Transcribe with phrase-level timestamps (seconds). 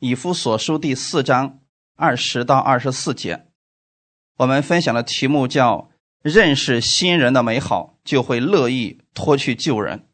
[0.00, 1.58] 以夫所书第四章
[1.96, 3.46] 二十到二十四节，
[4.36, 5.90] 我们分享的题目叫
[6.22, 10.06] “认识新人的美好，就会乐意脱去旧人”。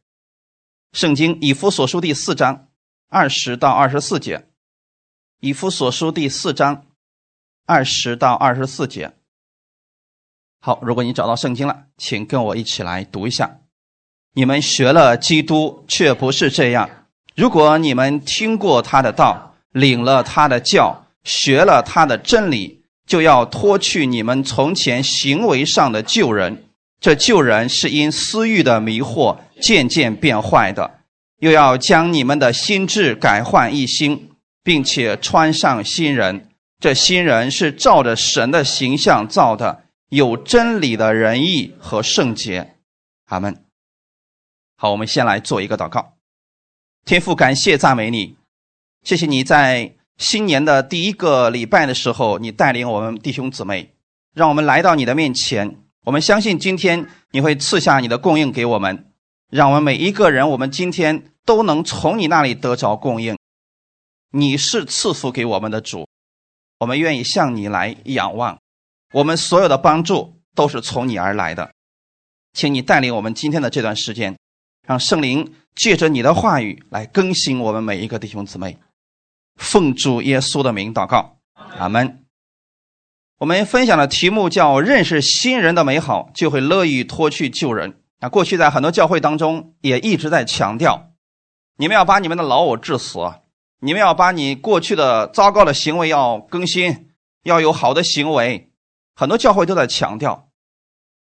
[0.93, 2.69] 圣经以夫所书第四章
[3.11, 4.47] 二十到二十四节，
[5.41, 6.87] 以夫所书第四章
[7.67, 9.13] 二十到二十四节。
[10.61, 13.59] 好，如果你找到圣经了，请跟我一起来读一下。
[14.33, 16.89] 你们学了基督，却不是这样。
[17.37, 26.65] 如果你们听过他的道，领了他的教，学了他的真理，就要脱去你们从前行为上的旧人。
[27.01, 31.01] 这旧人是因私欲的迷惑渐渐变坏的，
[31.41, 34.31] 又要将你们的心智改换一新，
[34.63, 36.49] 并且穿上新人。
[36.79, 42.77] 这新人是照着神的形象造的，有真理的仁义和圣洁。
[43.27, 43.65] 阿门。
[44.77, 46.15] 好，我们先来做一个祷告。
[47.05, 48.37] 天父，感谢赞美你。
[49.05, 53.95] 谢谢你在新年的第一个礼拜的时候，你带领我们弟兄姊妹，
[54.33, 55.77] 让我们来到你的面前。
[56.07, 59.13] 我们相信今天你会赐下你的供应给我们，
[59.51, 63.37] 让我们每一个人，我们今天都能从你那里得着供应。
[64.31, 66.09] 你是赐福给我们的主，
[66.81, 68.59] 我们愿意向你来仰望。
[69.13, 71.71] 我们所有的帮助都是从你而来的，
[72.55, 74.35] 请你带领我们今天的这段时间，
[74.87, 78.79] 让圣灵借着你的话语来更新我们每一个弟兄姊妹。
[79.57, 81.39] 奉主耶稣的名祷告，
[81.79, 82.25] 阿门。
[83.39, 88.01] 我们分享的题目叫“认识新人的美好，就会乐意脱去旧人”。
[88.21, 91.11] 那过去在很多教会当中也一直在强调，
[91.77, 93.19] 你们要把你们的老我治死，
[93.81, 97.11] 你们要把你过去的糟糕的行为要更新，
[97.43, 98.73] 要有好的行为。
[99.15, 100.49] 很多教会都在强调。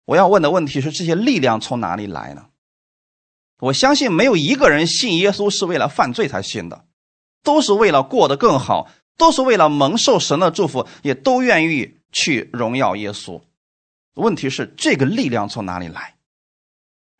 [0.06, 2.46] 我要问的问题是：这些力量从哪里来呢？
[3.58, 6.86] 我相信没有一个人信耶稣是为了犯罪才信的。
[7.44, 13.40] 都是为了过得更好，都是为了蒙受神的祝福，也都愿意去荣耀耶稣。
[14.14, 16.14] 问题是这个力量从哪里来？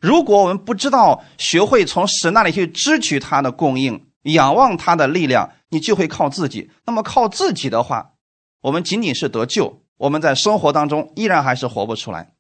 [0.00, 6.70] 如果我们不知道学会从神那里去支取他的供应，仰望他的力量，你就会靠自己。
[6.84, 8.12] 那么靠自己的话，
[8.62, 12.32] 我们仅仅是得救，我们在生活当中依然还是活不出来。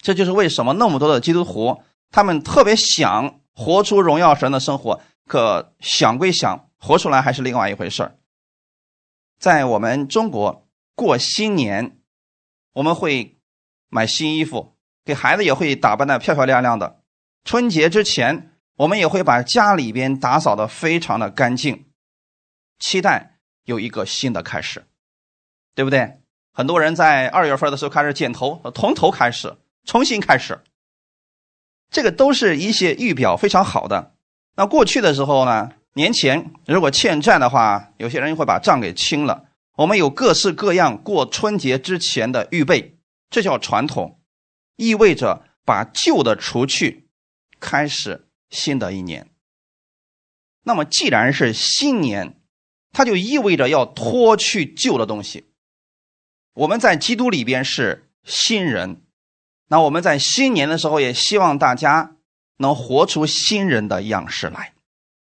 [0.00, 6.66] 这就是为什么那么多的基督徒，他们特别想活出荣耀神的生活，可想归想。
[6.82, 8.18] 活出来还是另外一回事儿。
[9.38, 12.00] 在我们中国过新年，
[12.72, 13.38] 我们会
[13.88, 17.00] 买新衣服，给孩子也会打扮的漂漂亮亮的。
[17.44, 21.86] 春节之前，我们也会把家里边打扫的非常的干净，
[22.80, 24.84] 期待有一个新的开始，
[25.76, 26.20] 对不对？
[26.52, 30.60] 很多人在二月份的时候开始剪头，从头开始，重新开始。
[31.90, 34.14] 这个都是一些预表非常好的。
[34.56, 35.70] 那过去的时候呢？
[35.94, 39.48] 年前如果欠债的话，有些人会把账给清了。
[39.76, 42.98] 我们有各式各样过春节之前的预备，
[43.30, 44.20] 这叫传统，
[44.76, 47.08] 意味着把旧的除去，
[47.58, 49.30] 开始新的一年。
[50.64, 52.38] 那么既然是新年，
[52.92, 55.46] 它就意味着要脱去旧的东西。
[56.54, 59.02] 我们在基督里边是新人，
[59.68, 62.16] 那我们在新年的时候也希望大家
[62.58, 64.71] 能活出新人的样式来。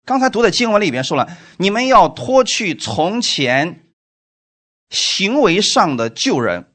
[0.04, 3.86] 刚才读的经文里边说了，你们要脱去从前
[4.90, 6.72] 行为上的旧人，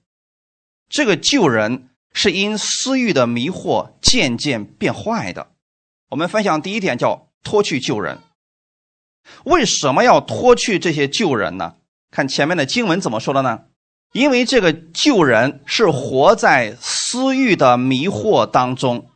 [0.90, 5.51] 这个旧人是因私欲的迷惑渐渐变坏的。
[6.09, 8.18] 我们分享第一点叫脱去旧人。
[9.44, 11.75] 为什么要脱去这些旧人呢？
[12.09, 13.66] 看前面的经文怎么说的呢？
[14.12, 19.09] 因为这个旧人是活在私欲的迷惑当中。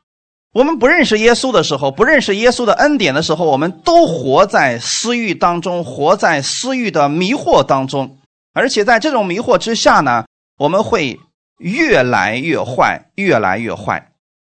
[0.53, 8.19] 我们不认识耶稣的时候，不认识耶稣的恩典的时候，我们都活在私欲当中，活在私欲的迷惑当中，
[8.53, 10.25] 而且在这种迷惑之下呢，
[10.59, 11.19] 我们会
[11.57, 14.11] 越来越坏，越来越坏。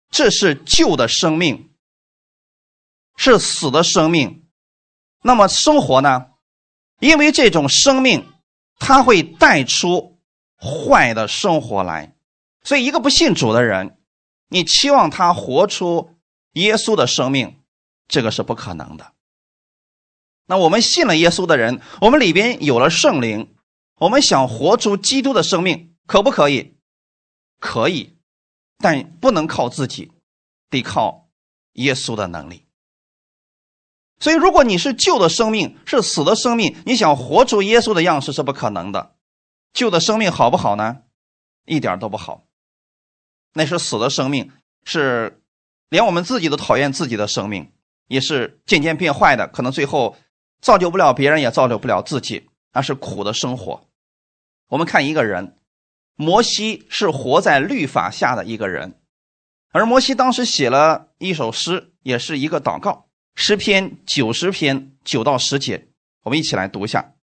[0.10, 1.70] 这是旧的生命，
[3.16, 4.44] 是死的生命。
[5.22, 6.26] 那么生活呢？
[7.00, 8.26] 因为这种生命，
[8.80, 10.18] 它会带出
[10.58, 12.16] 坏的生活来，
[12.64, 13.98] 所以一个不信主的人。
[14.52, 16.18] 你期望他活出
[16.56, 17.62] 耶稣的生命，
[18.10, 19.14] 这个是不可能的。
[20.46, 23.56] 那我们信了耶稣的人，我们里边有了圣灵，
[23.96, 26.76] 我们想活出基督的生命，可不可以？
[27.62, 28.18] 可以，
[28.78, 30.12] 但不能靠自己，
[30.70, 31.30] 得靠
[31.74, 32.66] 耶稣的能力。
[34.20, 39.16] 所以，如果你是旧的生命，是死的生命，你想活出耶稣的样式是不可能的。
[39.72, 41.04] 旧的生命好不好呢？
[41.66, 42.44] 一点都不好。
[43.54, 44.52] 那是死的生命，
[44.84, 45.42] 是
[45.90, 47.70] 连我们自己都讨厌自己的生命，
[48.08, 49.48] 也是渐渐变坏的。
[49.48, 50.18] 可能最后
[50.62, 53.84] 造就不了别人，也造就不了自己，那是苦的生活。
[54.70, 55.56] 我们看一个人，
[56.16, 58.96] 摩西是活在律法下的一个人，
[59.72, 65.88] 而摩西当时写了一首诗，也是一个祷告，诗篇九十篇九到十节，
[66.24, 67.14] 我们一起来读一下。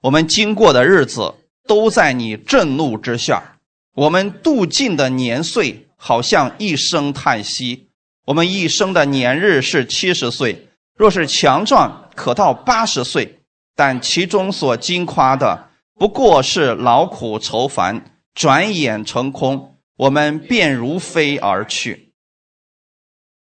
[0.00, 1.34] 我们经过的日子
[1.66, 3.53] 都在你震怒之下，
[3.94, 7.88] 我们度尽的年岁好像一声叹息。
[8.26, 13.40] 我们一生的年日是七十岁，若是强壮，可到八十岁。
[13.76, 22.12] 但其中所经夸的，不过是劳苦愁烦，转眼成空，我们便如飞而去。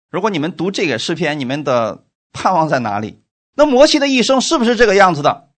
[0.10, 3.20] 如果你们读这个诗篇，你们的盼望在哪里？
[3.56, 5.50] 那摩西的一生是不是这个样子的？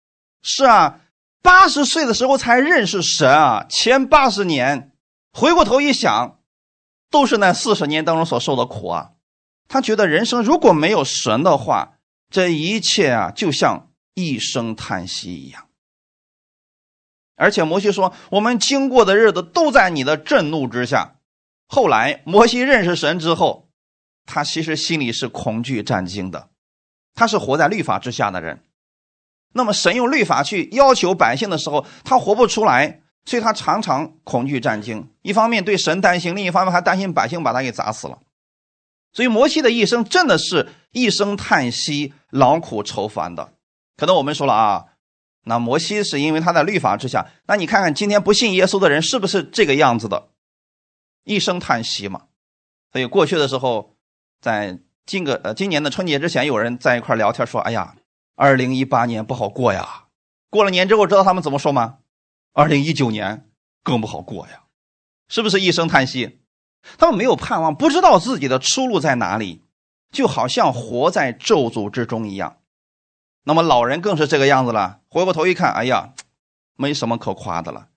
[0.42, 1.00] 是啊，
[1.44, 4.92] 八十岁的时候才认识神啊，前八十年，
[5.30, 6.40] 回过头一想，
[7.10, 9.10] 都是那四十年当中所受的苦啊。
[9.68, 11.98] 他觉得人生如果没有神的话，
[12.30, 15.68] 这一切啊就像一声叹息一样。
[17.36, 21.16] 而且摩西说：“我们经过的日子都在你的震怒之下。”
[21.68, 23.68] 后来摩西认识神之后，
[24.24, 26.48] 他其实心里是恐惧战惊的。
[27.14, 28.64] 他是活在律法之下的人，
[29.54, 35.08] 那么神用律法去要求百姓的时候，他活不出来，所以他常常恐惧战惊。
[35.22, 38.18] 一方面对神担心，另一方面还担心百姓把他给砸死了。
[39.12, 43.52] 所以摩西的一生真的是一声叹息、劳苦愁烦的。
[43.96, 44.84] 可能我们说了啊，
[45.44, 47.28] 那摩西是因为他在律法之下。
[47.46, 50.30] 那你看看今天不信耶稣的人是不是这个样子的？
[51.22, 52.22] 一声叹息嘛。
[52.92, 53.94] 所以过去的时候，
[54.40, 57.94] 在今个呃今年的春节之前，有人在一块聊天说：“哎呀，
[58.34, 60.06] 二零一八年不好过呀。”
[60.50, 61.98] 过了年之后，知道他们怎么说吗？
[62.52, 63.50] 二零一九年
[63.82, 64.64] 更不好过呀，
[65.28, 66.40] 是不是一声叹息？
[66.96, 69.64] 他们没有盼望，不知道自己的出路在哪里，
[70.12, 72.58] 就好像活在咒诅之中一样。
[73.42, 75.00] 那么老人更是这个样子了。
[75.08, 76.14] 回过头一看，哎呀，
[76.76, 77.88] 没什么可夸的了，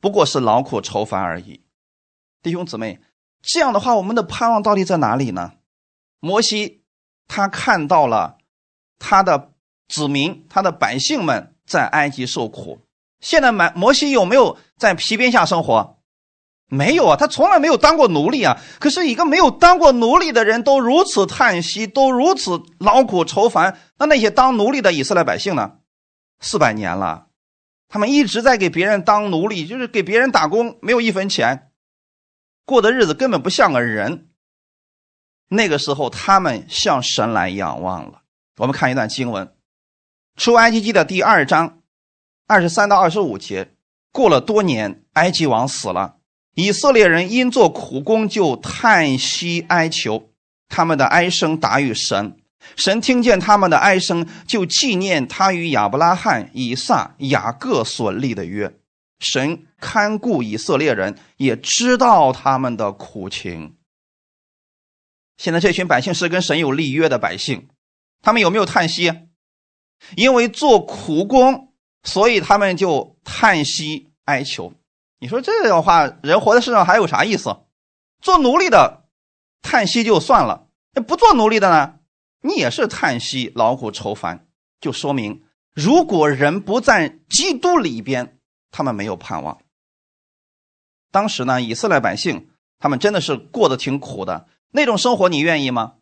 [0.00, 1.62] 不过是劳苦愁烦而已。
[2.42, 3.00] 弟兄姊妹，
[3.42, 5.54] 这样的话，我们的盼望到底在哪里呢？
[6.20, 6.82] 摩西
[7.28, 8.38] 他看到了
[8.98, 9.52] 他的
[9.88, 12.80] 子民、他的百姓们在埃及受苦。
[13.20, 15.96] 现在，摩摩西有没有在皮鞭下生活？
[16.68, 18.60] 没有啊，他从来没有当过奴隶啊。
[18.80, 25.78] 可是，一个没有当过奴隶的人都如此叹息，都如此劳苦愁烦，那那些当奴隶的以色列百姓呢？
[26.40, 27.28] 四百年了，
[27.88, 31.70] 他们一直在给别人当奴隶，就是给别人打工，没有一分钱，
[32.64, 34.28] 过的日子根本不像个人。
[35.48, 38.22] 那个时候，他们向神来仰望了。
[38.56, 39.46] 我们看一段经文，
[40.36, 41.80] 《出埃及记》的第二章
[42.46, 43.72] 二十三到二十五节。
[44.12, 46.16] 过了多年，埃及王死了。
[46.54, 50.30] 以色列人因做苦工就叹息哀求，
[50.68, 52.36] 他们的哀声达于神，
[52.76, 58.74] 神听见他们的哀声，就纪念他与亚伯拉罕、以撒、雅各所立的约。
[59.18, 63.76] 神看顾以色列人，也知道他们的苦情。
[65.38, 67.68] 现在这群百姓是跟神有立约的百姓，
[68.22, 69.12] 他们有没有叹息？
[70.16, 71.72] 因为做苦工，
[72.02, 74.72] 所以他们就叹息哀求。
[75.18, 77.56] 你说这样的话，人活在世上还有啥意思？
[78.20, 79.04] 做奴隶的
[79.62, 81.94] 叹息就算了，那不做奴隶的呢？
[82.42, 84.46] 你也是叹息劳苦愁烦，
[84.80, 85.42] 就说明
[85.74, 88.38] 如果人不在基督里边，
[88.70, 89.58] 他们没有盼望。
[91.10, 95.94] 当时呢，以色列百姓他们真的是过得挺苦的，那种生活你愿意吗？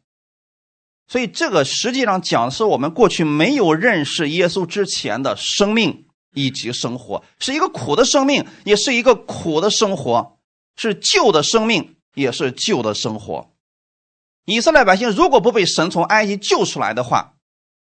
[1.09, 6.07] 所以这个实际上讲的是我们过去没有认识耶稣之前的生命。
[6.37, 10.37] 以及生活是一个苦的生命，也是一个苦的生活，
[10.77, 13.53] 是旧的生命，也是旧的生活。
[14.45, 17.35] 以色列百姓如果不被神从埃及救出来的话，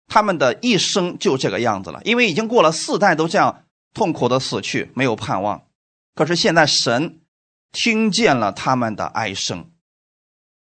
[0.06, 5.66] 他们的一生就这个样子了，因为已经过了四代都这样痛苦的死去，没有盼望。
[6.14, 7.20] 可是现在神
[7.70, 9.70] 听见了他们的哀声，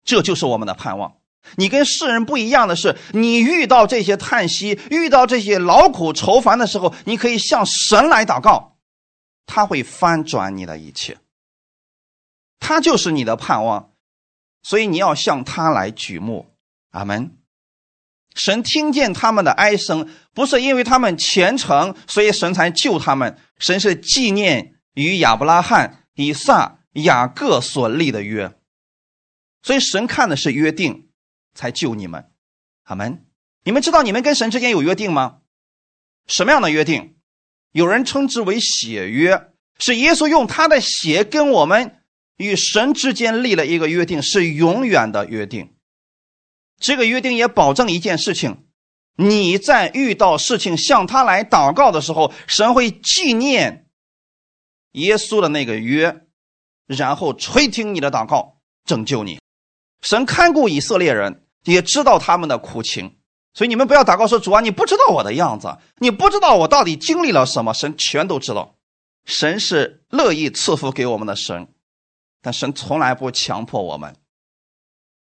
[0.04, 1.18] 这就是我们的盼望。
[1.56, 8.78] 你跟世人不一样的是，你遇到这些叹息、遇到这些劳苦愁烦的时候，你可以向神来祷告，
[9.46, 11.18] 他会翻转你的一切。
[12.60, 13.92] 他就是你的盼望，
[14.64, 16.48] 所以你要向他来举目。
[16.92, 17.38] 阿门。
[18.34, 23.38] 神听见他们的哀声，不是因为他们虔诚，所以神才救他们。
[23.60, 28.54] 神是纪念与亚伯拉罕、以撒、雅各所立的约，
[29.62, 31.08] 所以神看的是约定。
[31.56, 32.30] 才救你们，
[32.84, 33.26] 阿门。
[33.64, 35.40] 你们知道你们跟神之间有约定吗？
[36.28, 37.16] 什么样的约定？
[37.72, 42.04] 有人称之为血约，是耶稣用他的血跟我们
[42.38, 45.74] 与神之间立了一个约定，是永远的约定。
[46.78, 48.66] 这个约定也保证一件事情：
[49.16, 53.88] 你在遇到事情向他来祷告的时候，神会纪念
[54.92, 56.22] 耶稣的那个约，
[56.86, 59.40] 然后垂听你的祷告，拯救你。
[60.02, 63.18] 神看顾以色列人，也知道他们的苦情，
[63.54, 68.76] 所以你们不要祷告说：“主啊，你不知道我的样子，你不知道我到底经历了什么。”神全都知道，
[69.26, 71.68] 神是乐意赐福给我们的神，
[72.42, 74.16] 但神从来不强迫我们。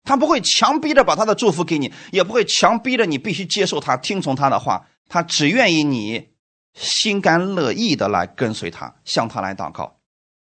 [0.04, 4.88] 他不会强逼着把他的祝福给你，也不会强逼着你必须接受他、听从他的话。
[5.08, 6.30] 他只愿意你
[6.74, 9.98] 心甘乐意的来跟随他，向他来祷告。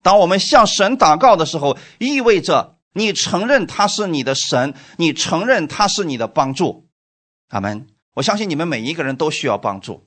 [0.02, 6.88] 当我们向神祷告的时候，意味着你承认他是你的神，你承认他是你的帮助。
[7.49, 7.87] 阿门。
[8.14, 10.06] 我相信你们每一个人都需要帮助。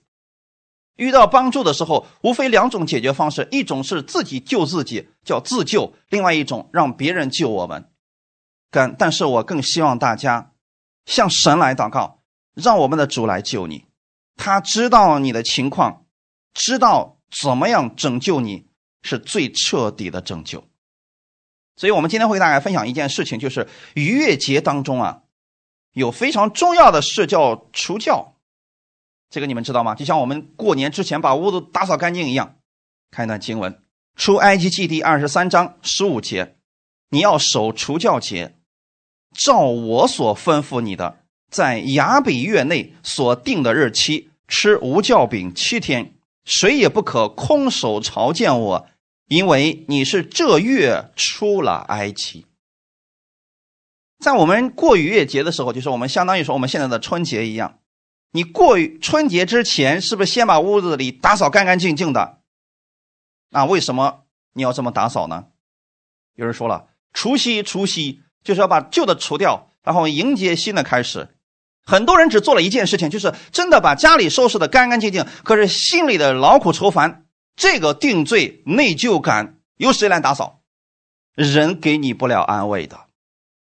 [0.96, 7.90] 遇到帮助的时候，无非两种解决方式：一种是自己救自己，叫自救；另外一种让别人救我们。
[8.70, 10.52] 但但是我更希望大家
[11.06, 12.22] 向神来祷告，
[12.54, 13.86] 让我们的主来救你。
[14.38, 16.06] 他知道你的情况，
[16.54, 18.68] 知道怎么样拯救你
[19.02, 20.64] 是最彻底的拯救。
[21.76, 25.24] 所以，我们今天会给大家分享一件事情，就是逾越节当中啊，
[25.94, 28.36] 有非常重要的事叫除教。
[29.30, 29.96] 这个你们知道吗？
[29.96, 32.56] 就像我们过年之前把屋子打扫干净一样。
[33.12, 33.74] 看一段经文，
[34.16, 36.56] 《出埃及记》第二十三章十五节。
[37.10, 38.56] 你要守除教节，
[39.34, 48.88] 照我所吩咐你的，在雅比月内所定的日期吃无酵饼七天，谁也不可空手朝见我，
[49.28, 52.46] 因为你是这月出了埃及。
[54.20, 57.80] 在我们过逾越节的时候，就是我们相当于说我们现在的春节一样，
[58.32, 62.40] 你过春节之前是不是先把屋子里打扫干干净净的？
[63.50, 65.48] 那为什么你要这么打扫呢？
[66.36, 66.88] 有人说了。
[67.14, 71.30] 除夕，除夕就是要把旧的除掉，然后迎接新的开始。
[71.86, 77.25] 很多人只做了一件事情，就是真的把家里收拾的干干净净，可是心里的劳苦愁烦，
[77.56, 80.62] 这个定罪、内疚感由谁来打扫？
[81.34, 83.08] 人给你不了安慰的。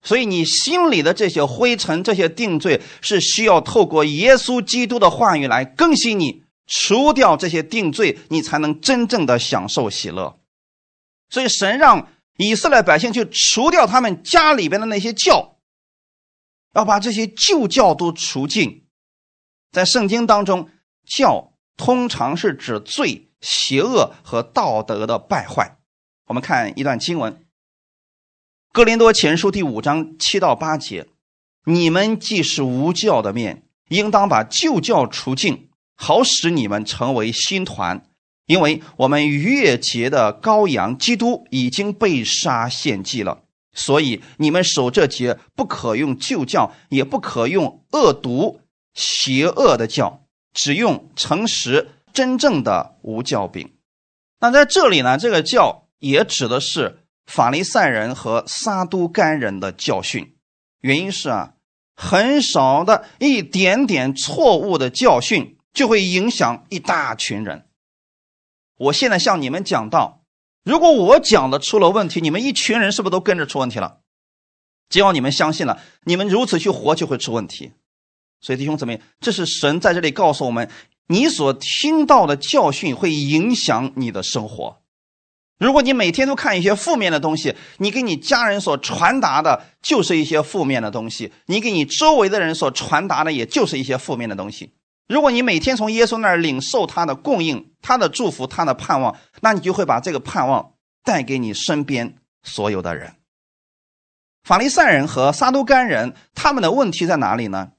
[0.02, 10.40] 所以你心里的这些灰尘、这些定罪，是需要透过耶稣基督的话语来更新你，除掉这些定罪，你才能真正的享受喜乐。
[11.30, 12.08] 所以神让。
[12.38, 15.58] 以色列百姓去除掉他们家里边的那些教，
[16.74, 18.88] 要把这些旧教都除尽。
[19.72, 20.70] 在圣经当中，
[21.06, 25.78] 教通常是指罪、邪恶和道德的败坏。
[26.28, 27.34] 我们看一段经文，
[28.72, 31.08] 《哥林多前书》第五章七到八节
[31.66, 38.08] ：“你们既是无教的面，应当把旧教除尽，好使你们成为新团。”
[38.48, 43.44] 因为我们逾节的羔羊基督已经被杀献祭了，
[43.74, 48.60] 所以你们守这节不可用旧教，也不可用恶毒、
[48.94, 53.74] 邪恶的教，只用诚实、真正的无教饼。
[54.40, 60.36] 那在这里呢，这个教也指的是法利赛人和撒都干人的教训。
[60.80, 61.54] 原因是啊，
[61.96, 67.68] 很少的一点点错误的教训，就会影响一大群人。
[68.78, 70.24] 我现在向你们讲到，
[70.64, 74.00] 如果我讲的出了问题，你们一群人是不是都跟着出问题了？
[74.90, 77.74] 只要你们相信了，你们如此去活就会出问题。
[78.42, 80.68] 所以弟兄姊妹，这是神在这里告诉我们：
[81.12, 84.82] 你所听到的教训会影响你的生活。
[85.60, 94.74] 如果你每天都看一些负面的东西，你给你家人所传达的就是一些负面的东西，你给你周围的人所传达的也就是一些负面的东西。
[95.10, 103.16] 如果你每天从耶稣那儿领受他的供应、他的祝福、他的盼望，那你就会把这个盼望带给你身边所有的人。
[104.46, 107.74] 法利赛人和撒都干人他们的问题在哪里呢？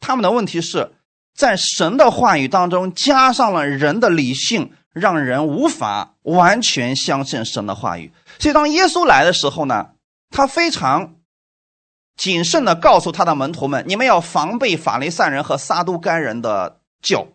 [0.00, 0.95] 他们的问题是
[1.36, 8.10] 在神的话语当中加上了人的理性，让人无法完全相信神的话语。
[8.38, 9.90] 所以当耶稣来的时候呢，
[10.30, 11.12] 他非常。
[12.16, 17.26] 谨慎的告诉他的门徒们：“你们要防备法利赛人和撒都干人的教。”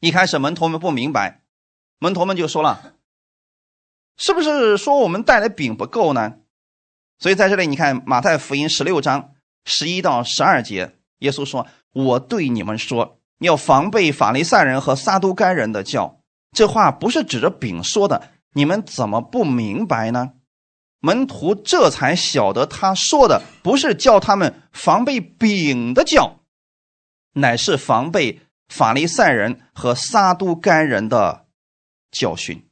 [0.00, 1.42] 一开始门徒们不明白，
[1.98, 2.94] 门徒们就说了
[4.16, 6.36] ：“是不是说我们带的饼不够呢？”
[7.20, 9.34] 所以在这里，你看马太福音十六章
[9.66, 16.20] 十一到十二节，耶稣说：“我对你们说，要防备法利赛人和撒都干人的教。”
[16.52, 20.34] 这话不是指着饼说的，你们怎么不明白呢？
[21.00, 26.40] 门徒这才晓得，他说的不是叫他们防备饼的教，
[27.32, 31.46] 乃是防备法利赛人和撒都干人的
[32.10, 32.64] 教训。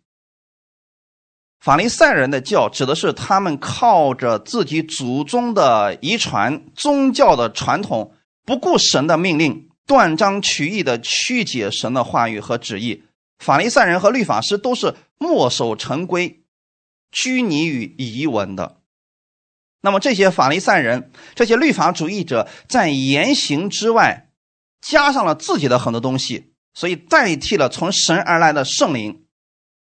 [1.60, 8.14] 法利赛人的教指的是他们靠着自己祖宗的遗传宗教的传统，
[8.44, 13.04] 不顾神的命令，断章取义的曲解神的话语和旨意。
[13.38, 16.42] 法利赛人和律法师都是墨守成规、
[17.10, 18.78] 拘泥于遗文的。
[19.80, 24.28] 那么这些法利赛人、这些律法主义者在言行之外，
[24.80, 29.24] 加上了自己的很多东西，所以代替了从神而来的圣灵。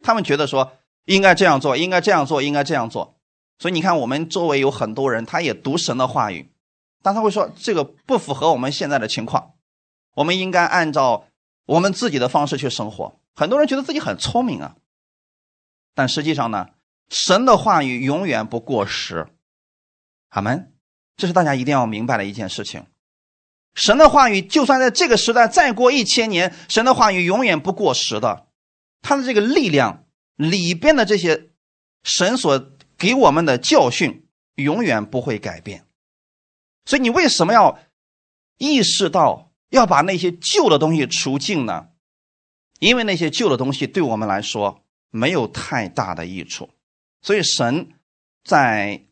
[0.03, 0.73] 他们觉得说
[1.05, 3.17] 应该这样做，应该这样做，应该这样做。
[3.59, 6.50] 所以你看，我们周围有很多人，他也读神的话语，
[7.01, 9.53] 但他会说这个不符合我们现在的情况，
[10.15, 11.25] 我们应该按照
[11.65, 13.19] 我们自己的方式去生活。
[13.33, 14.75] 很多人觉得自己很聪明啊，
[15.95, 16.69] 但实际上呢，
[17.09, 19.27] 神的话语永远不过时。
[20.29, 20.73] 阿门，
[21.17, 22.85] 这是大家一定要明白的一件事情。
[23.73, 28.47] 神的话语就算在这个时代再过一千年，神的话语永远不过时的。
[29.01, 30.05] 他的这个力量
[30.35, 31.49] 里边的这些
[32.03, 35.85] 神所给我们的教训，永远不会改变。
[36.85, 37.79] 所以你为什么要
[38.57, 41.89] 意识到要把那些旧的东西除尽呢？
[42.79, 46.69] 因为那些旧的东西对我们来说没有太大的益处。
[47.21, 47.89] 所以神
[48.43, 49.05] 在。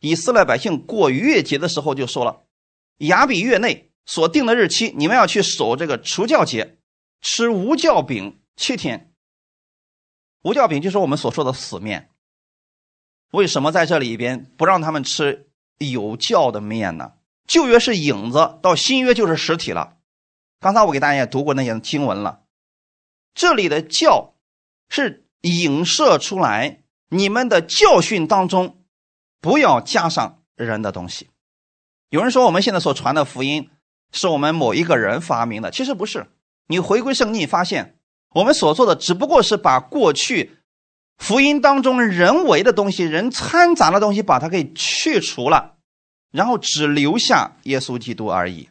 [0.00, 2.44] 以色列百姓过逾越节的时候就说了
[3.08, 6.76] ：“亚比月内所定的日期，你们要去守这个除教节，
[7.22, 9.14] 吃无酵饼七天。
[10.42, 12.10] 无酵饼就是我们所说的死面。
[13.32, 17.14] 为什么在这里边不让他们吃有酵的面呢？
[17.46, 19.94] 旧约是影子，到新约就是实体了。
[20.60, 22.40] 刚才我给大家也读过那些经文了，
[23.34, 24.34] 这里的教
[24.88, 28.82] 是影射出来你们的教训当中。”
[29.38, 31.28] 不要加上人的东西。
[32.08, 33.70] 有人说我们现在所传的福音
[34.10, 36.26] 是我们某一个人发明的，其实不是。
[36.66, 37.96] 你回归圣经，发现
[38.30, 40.58] 我们所做的只不过是把过去
[41.16, 45.75] 福音当中人为的东西、人掺杂的东西，把它给去除了，
[46.36, 48.68] 然后只留下耶稣基督而已。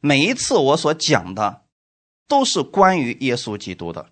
[0.00, 1.62] 每一次我所讲的
[2.26, 4.08] 都是关于耶稣基督的，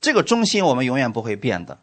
[0.00, 1.82] 这个中心我们永远不会变的。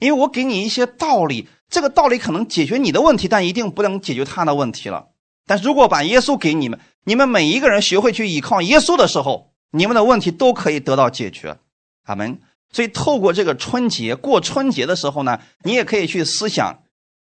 [0.00, 5.10] 因为我给你一些道理，这个道理可能解决你的问题，但一定不能解决他的问题了。
[5.46, 11.56] 但如果把耶稣给你们，你们每一个人学会去依靠耶稣的时候，你们的问题都可以得到解决。
[12.02, 12.40] 阿门。
[12.72, 16.82] 所以透过这个春节过春节的时候呢，你也可以去思想，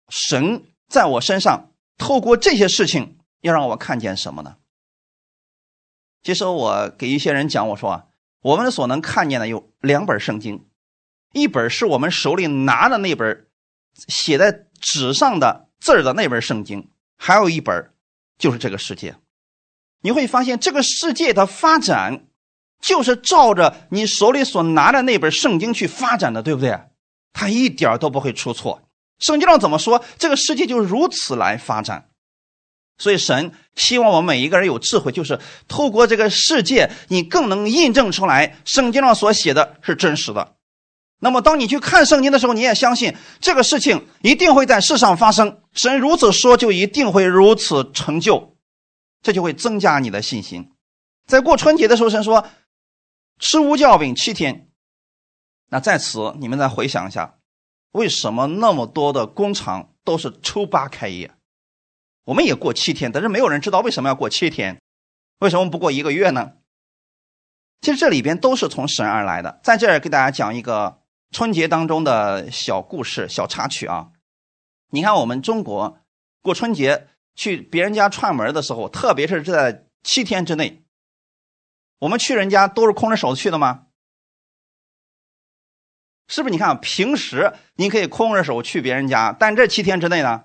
[0.07, 4.57] 神在我身上透过这些事情要让我看见什么呢？
[6.23, 8.05] 其实我给一些人讲，我说啊，
[8.41, 10.65] 我们所能看见的有两本圣经。
[11.33, 13.47] 一本是我们手里拿的那本
[14.07, 17.93] 写在纸上的字的那本圣经，还有一本
[18.37, 19.15] 就是这个世界。
[20.01, 22.27] 你会发现，这个世界的发展
[22.79, 26.79] 就是照着你手里所拿的那本圣经去发展的，对不对？
[27.33, 28.89] 它一点都不会出错。
[29.19, 32.09] 圣经上怎么说，这个世界就如此来发展。
[32.97, 40.55] 所以，神希望我们每一个人有智慧，就是透过这个世界，你更能印证出来圣经上所写的是真实的。
[41.19, 45.61] 那么，当你去看圣经的时候，你也相信这个事情一定会在世上发生。
[45.73, 48.55] 神如此说，就一定会如此成就，
[49.21, 50.71] 这就会增加你的信心。
[51.25, 52.47] 在过春节的时候，神说
[53.39, 54.69] 吃无酵饼七天。
[55.69, 57.35] 那在此，你们再回想一下，
[57.95, 61.31] 为什么那么多的工厂都是初八开业？
[62.25, 64.81] 我们也过七天，但是没有人知道为什么要过七天，
[65.39, 66.53] 为什么不过一个月呢？
[67.81, 69.59] 其实这里边都是从神而来的。
[69.63, 71.01] 在这儿给大家讲一个。
[71.31, 74.11] 春节当中的小故事、小插曲啊，
[74.91, 75.97] 你看我们中国
[76.41, 80.85] 过春节去别人家串门的时候，特别是在七天之内，
[81.99, 83.84] 我们去人家都是空着手去的吗？
[86.27, 86.51] 是不是？
[86.51, 90.43] 你看平时你可以空着手去别人家，但这七天之内呢，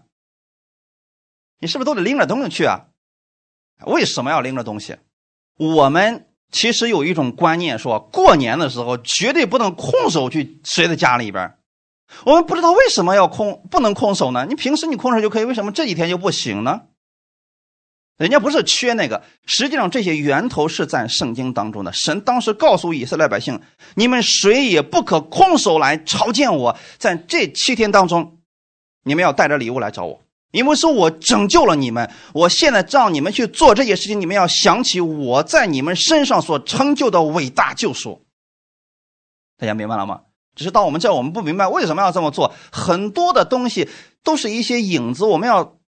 [1.58, 2.86] 你是不是都得拎着东西去啊？
[3.86, 4.96] 为什么要拎着东西？
[5.56, 6.26] 我们。
[6.52, 11.56] 其实有一种观念，说过年的时候绝对不能空手去谁的家里边
[12.24, 14.46] 我们不知道为什么要空，不能空手呢？
[14.48, 16.88] 你平时你空手就可以，为什么这几天就不行呢？
[18.20, 21.90] 人家不是缺那个，实际上这些源头是在圣经当中的。
[21.94, 23.58] 神当时告诉以色列百姓：
[23.94, 28.36] 你们谁也不可空手来朝见我，在这七天当中，
[29.04, 30.20] 你们要带着礼物来找我。
[30.50, 38.26] 因为是我拯救了你们，我现在让你们去做这些事情，你们要想起我在你们身上所成就的伟大救赎。
[39.56, 40.20] 大家明白了吗？
[40.54, 42.52] 只是到我们这，我们不明白为什么要这么做。
[42.70, 43.88] 很多的东西
[44.22, 45.78] 都是一些影子，我们要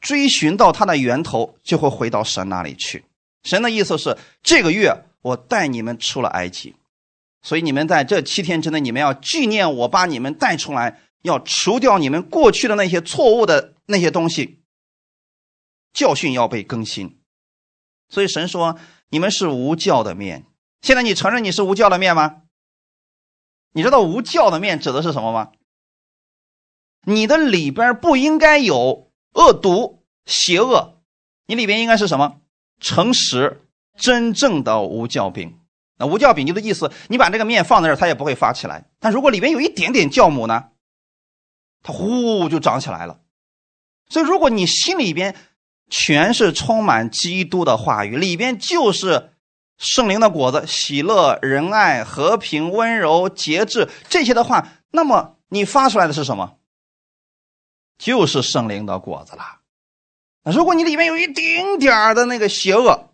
[0.00, 3.04] 追寻到它的源头，就会回到神那里去。
[3.42, 6.74] 神的意思是，这个月我带你们出了埃及，
[7.42, 11.02] 所以你们在这七天之内，你们要纪念我把你们带出来。
[11.22, 14.60] 要除掉你们过去的那些错误的那些东西，
[15.92, 17.18] 教训要被更新。
[18.08, 18.78] 所以神说
[19.10, 20.44] ：“你们是无教的面。
[20.82, 22.42] 现在你承认你是无教的面吗？
[23.72, 25.50] 你知道无教的面指的是什么吗？
[27.02, 29.05] 你的里边不应该有
[29.36, 30.98] 恶毒、邪恶，
[31.46, 32.40] 你里边应该是什么？
[32.80, 35.58] 诚实、真正的无教饼。
[35.98, 38.86] 那无教饼就的意思，你把这个面放在这儿，它也不会发起来。
[38.98, 40.64] 但如果里边有一点点酵母呢，
[41.82, 43.20] 它呼就长起来了。
[44.08, 45.34] 所以，如果你心里边
[45.88, 49.32] 全是充满基督的话语，里边就是
[49.78, 56.56] 圣灵的果子——喜乐、仁爱、和平、温柔、节制这些的话，那么你发出来的是什么？
[57.98, 59.60] 就是圣灵的果子了。
[60.42, 63.10] 那如果你里面有一丁点儿的那个邪恶，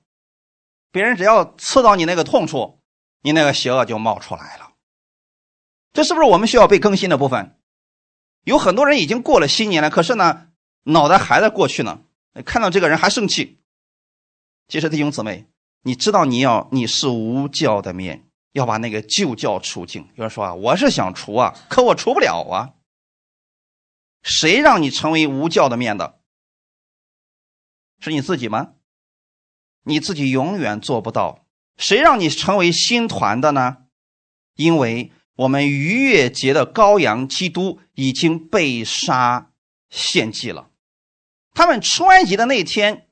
[0.90, 2.80] 别人只要刺到你那个痛处，
[3.22, 4.72] 你那个邪恶就冒出来了。
[5.92, 7.58] 这是不是我们需要被更新的部分？
[8.44, 10.48] 有很多人已经过了新年了，可是呢，
[10.84, 12.00] 脑袋还在过去呢。
[12.44, 13.60] 看到这个人还生气。
[14.68, 15.46] 其实弟兄姊妹，
[15.82, 20.08] 你知道你要你是无教的面，要把那个旧教除净。
[20.16, 22.72] 有人说啊，我是想除啊，可我除不了啊。
[24.22, 26.20] 谁让你成为无教的面的？
[27.98, 28.72] 是你自己吗？
[29.84, 31.44] 你自己永远做不到。
[31.76, 33.78] 谁让你成为新团的呢？
[34.54, 39.50] 因为我们逾越节的羔羊基督已经被杀
[39.88, 40.68] 献祭了。
[41.54, 43.08] 他们穿节的那天，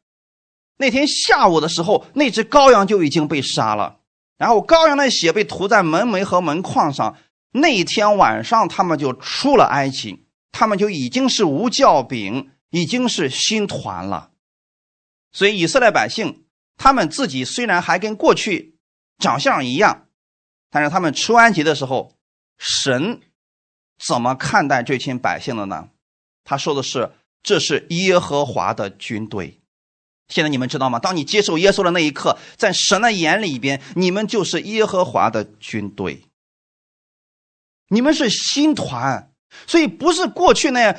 [0.76, 4.00] 那天下午的时候，那只羔羊就已经被杀了。
[4.36, 7.16] 然后羔羊的血被涂在门楣和门框上。
[7.52, 10.26] 那天晚上，他们就出了埃及。
[10.52, 14.30] 他们就已经是无教饼，已经是新团了。
[15.32, 16.44] 所以以色列百姓，
[16.76, 18.76] 他们自己虽然还跟过去
[19.18, 20.08] 长相一样，
[20.70, 22.16] 但是他们出埃及的时候，
[22.58, 23.20] 神
[23.98, 25.90] 怎么看待这群百姓的呢？
[26.42, 29.60] 他说的是：“这是耶和华的军队。”
[30.28, 30.98] 现在你们知道吗？
[30.98, 36.24] 当你接受耶稣的那一刻，在神的眼里边，你们就是耶和华的军队，
[37.88, 39.29] 你们是新团。
[39.66, 40.96] 所以不是过去那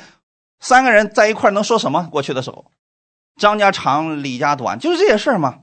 [0.60, 2.08] 三个人在一块能说什么？
[2.10, 2.70] 过去的时候，
[3.36, 5.60] 张家长，李家短，就是这些事儿吗？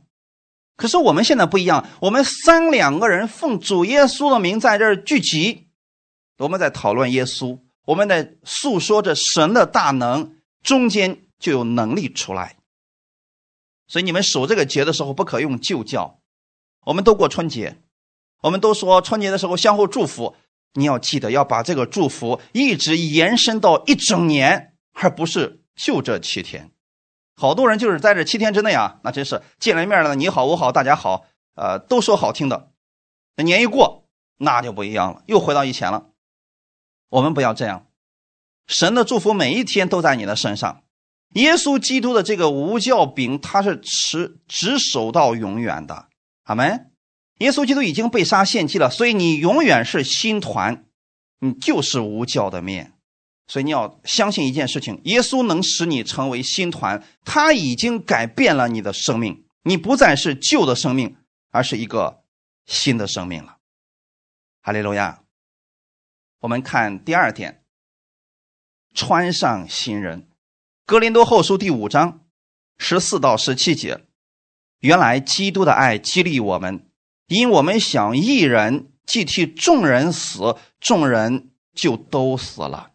[0.75, 5.67] 可是我们现在不一样，我们三两个人奉主耶稣的名在这儿聚集，
[6.37, 12.55] 我们在讨论耶稣，我们在诉说着神的大能，中间就有能力出来。
[13.87, 16.19] 所以你们守这个节的时候，不可用旧教。
[16.85, 17.77] 我们都过春节，
[18.41, 20.35] 我们都说春节的时候相互祝福。
[20.73, 26.71] 你要记得要把这个祝福一直延伸到一整年，而不是就这七天。
[27.35, 32.71] 好多人就是在这七天之内啊，那真是见了面了，你好我好大家好，呃，都说好听的。
[33.37, 36.09] 那年一过，那就不一样了，又回到以前了。
[37.09, 37.87] 我们不要这样，
[38.67, 40.83] 神的祝福每一天都在你的身上。
[41.35, 46.07] 耶稣基督的这个无教饼，他是持只守到永远的。
[46.43, 46.91] 阿门。
[47.39, 50.85] 耶稣基督已经被杀献祭了，所以你永远是新团，
[51.39, 52.93] 你就是无教的面。
[53.47, 61.15] 所以你要相信一件事情：耶稣能使你成为新团，他已经改变了你的生命，你不再是旧的生命，
[61.49, 62.23] 而是一个
[62.65, 63.57] 新的生命了。
[64.61, 65.23] 哈利路亚！
[66.41, 67.63] 我们看第二点，
[68.93, 70.29] 穿上新人。
[70.85, 72.25] 格林多后书第五章
[72.77, 74.05] 十四到十七节，
[74.79, 76.88] 原来基督的爱激励我们。
[77.29, 82.89] 因我们想一人既替众人死，众人就都死了，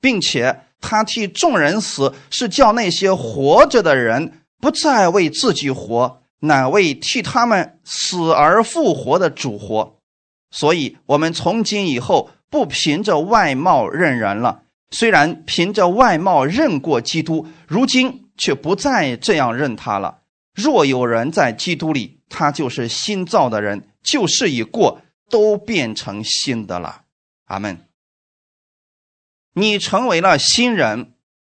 [0.00, 9.96] 并且他替众人死，是叫那些活着的人不再为自己活，乃为替他们死而复活的主活。
[10.50, 14.62] 所以，我们从今以后不凭着外貌认人了。
[14.90, 20.19] 虽然凭着外貌认过基督，如今却不再这样认他了。
[20.54, 27.02] 若有人在基督里，他就是新造的人，旧事已过，都变成新的了。
[27.46, 27.86] 阿门。
[29.54, 31.14] 你成为了新人，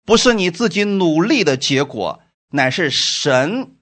[0.05, 3.75] 不是你自己努力的结果，乃是神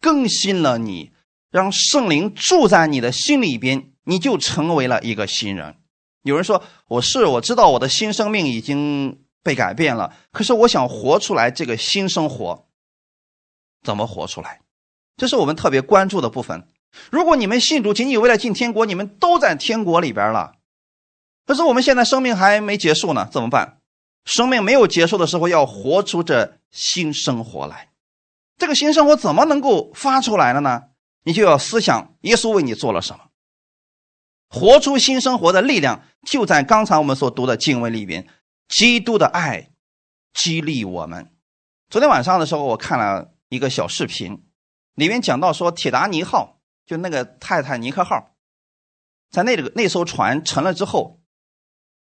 [0.00, 1.12] 更新了你，
[1.50, 5.76] 让圣灵住在你的心里边，你就成为了一个新人。
[6.22, 12.65] 有人说：“我是我知道我的新生命已经被改变了，可是我想活出来这个新生活，
[13.86, 14.60] 怎么活出来？”
[15.16, 16.68] 这是我们特别关注的部分。
[17.10, 20.52] 如果你们信主仅仅为了进天国，你们都在天国里边了。
[21.46, 23.78] 可是我们现在生命还没结束呢，怎么办？
[24.24, 27.90] 生命没有结束的时候，要活出这新生活来。
[28.58, 30.82] 这个新生活怎么能够发出来了呢？
[31.24, 33.24] 你就要思想耶稣为你做了什么。
[34.48, 38.26] 活出新生活的力量就在刚才我们所读的经文里边。
[38.68, 39.70] 基督的爱
[40.34, 41.30] 激励我们。
[41.88, 44.44] 昨天晚上的时候，我看了一个小视频。
[44.94, 48.34] 里面讲到说，铁达尼号就那个泰坦尼克号，
[49.30, 51.20] 在那个那艘船沉了之后，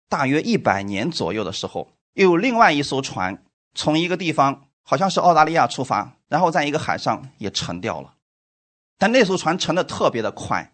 [0.08, 8.14] 大约一百年左右的时候，又有另外一艘船从一个地方，好像是澳大利亚出发，然后在一个海上也沉掉了。
[8.96, 10.72] 但那艘船沉的特别的快，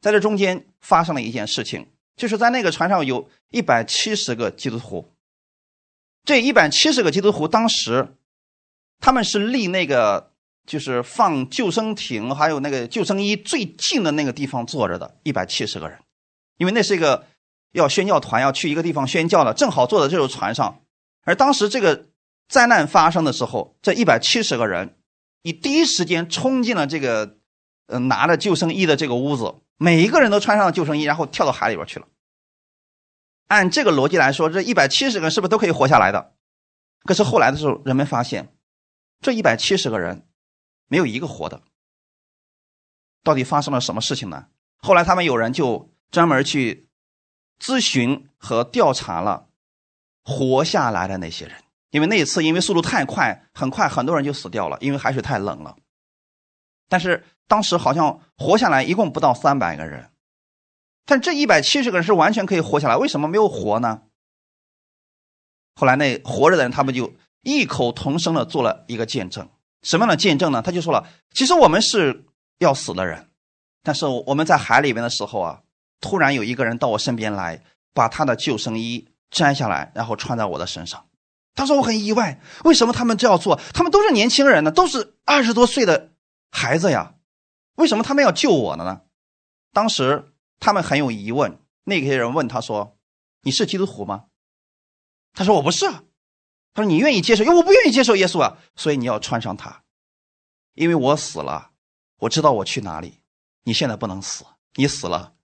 [0.00, 5.14] 在这中间发生了一件事情，就是在那个船上有一百七十个基督徒。
[6.24, 8.16] 这一百七十个基督徒当时，
[9.02, 10.30] 他们是离那个。
[10.64, 15.98] 就是放救生艇还有那个救生衣最近的那个地方坐着的一百七十个人，
[16.56, 17.26] 因为那是一个
[17.72, 20.80] 要宣教团要去一个地方宣教的，正好坐在这艘船上。
[21.24, 22.06] 而当时这个
[22.48, 24.96] 灾难发生的时候，这一百七十个人，
[25.42, 27.38] 以第一时间冲进了这个，
[27.88, 32.06] 呃，拿着救生衣的这个屋子，每一个人都穿上了救生衣，然后跳到海里边去了。
[33.48, 36.34] 按这个逻辑来说，这一百七十个人是不是都可以活下来的？
[37.02, 38.54] 可是后来的时候，人们发现，
[39.22, 40.26] 这一百七十个人。
[40.88, 41.62] 没有一个活的，
[43.22, 44.48] 到底发生了什么事情呢？
[44.76, 46.90] 后来他们有人就专门去
[47.58, 49.48] 咨询和调查了
[50.22, 55.78] 活下来的那些人，因为那一次因为速度太快，很快很多人就死掉了，因为海水太冷了。
[56.90, 60.10] 但是当时好像活下来一共不到三百个人，
[61.06, 64.02] 但这一百七十个人是完全可以活下来，为什么没有活呢？
[65.74, 69.48] 后来那活着的人，他们就异口同声的做了一个见证。
[69.82, 70.62] 什么样的见证呢？
[70.62, 72.24] 他就说了，其实我们是
[72.58, 73.30] 要死的人，
[73.82, 75.62] 但是我们在海里面的时候啊，
[76.00, 81.04] 突然有一个人到我身边来，把他的救生衣摘下来，然后穿在我的身上。
[81.54, 83.60] 他说我很意外，为什么他们这样做？
[83.74, 86.12] 他们都是年轻人呢，都是二十多岁的
[86.50, 87.14] 孩子呀，
[87.74, 89.02] 为什么他们要救我呢？
[89.72, 92.96] 当时他们很有疑问，那些人问他说
[93.42, 94.26] ：“你是基督徒吗？”
[95.34, 95.90] 他说：“我不是。”
[96.74, 97.44] 他说：“你愿意接受？
[97.44, 99.82] 因为我不愿意接受耶稣啊，所以你要穿上它，
[100.74, 101.70] 因为我死了，
[102.20, 103.20] 我知道我去哪里。
[103.64, 105.34] 你现在不能死，你死了，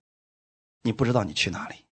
[0.81, 1.85] 你不知道你去哪里。”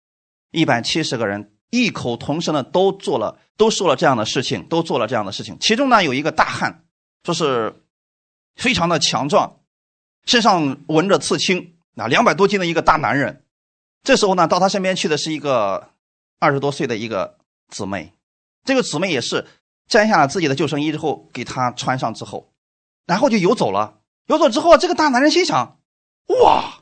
[0.53, 5.59] 一百七十个人异口同声的都做了，都说了这样的事情，都做了这样的事情。
[5.59, 6.85] 其中呢，有一个大汉，
[7.25, 7.85] 说是
[8.55, 9.61] 非常的强壮，
[10.27, 13.45] 身上纹着刺青，那，两百多斤的一个大男人。
[14.05, 15.91] 这时候呢，到他身边去的是一个
[16.39, 18.13] 二十多岁的一个姊妹。
[18.65, 19.47] 这个姊妹也是
[19.87, 22.53] 摘下了自己的救生衣之后，给他穿上之后，
[23.07, 24.01] 然后就游走了。
[24.27, 25.79] 游走之后，这个大男人心想
[26.43, 26.81] ：“哇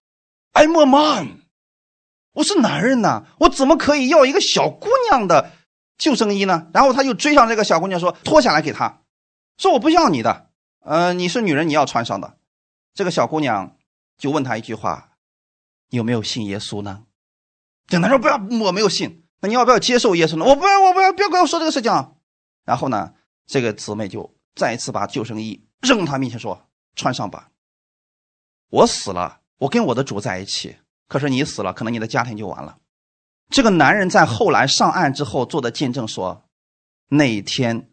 [0.53, 1.41] ，I'm a man，
[2.35, 5.51] 我是男人呐，我怎么可以要一个小姑娘的
[5.99, 9.01] 救生衣呢？”然后他就追上这个小姑娘说：“脱下来给她，
[9.59, 10.51] 说我不要你的，
[10.85, 12.37] 呃，你是女人，你要穿上的。”
[12.95, 13.77] 这个小姑娘
[14.17, 15.17] 就问他一句话
[15.91, 17.07] ：“有没有信耶稣呢？”
[17.89, 20.45] 这男人说：“不要，我没有信。”那你要不要接受耶稣呢？
[20.45, 21.93] 我不要，我不要，不要跟我说这个事情。
[22.65, 23.13] 然后呢，
[23.45, 27.51] 这个姊妹就再一次把救生衣扔他面前说：“穿上吧。”
[28.71, 30.77] 我死了，我跟我的主在一起。
[31.09, 32.79] 可是你死了，可能你的家庭就完了。
[33.51, 36.49] 这个男人在后来上岸之后做的见证说
[37.11, 37.91] ：“那一天，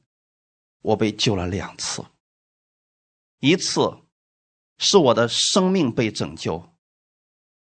[0.84, 2.06] 我被救了两次。
[3.40, 3.98] 一次
[4.78, 6.76] 是我的生命被拯救，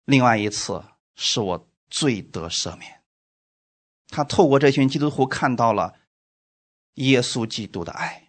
[0.07, 0.83] 另外一次
[1.14, 3.01] 是我罪得赦免。”
[4.14, 5.94] 他透过这群基督徒看到了
[6.94, 8.29] 耶稣基督的爱，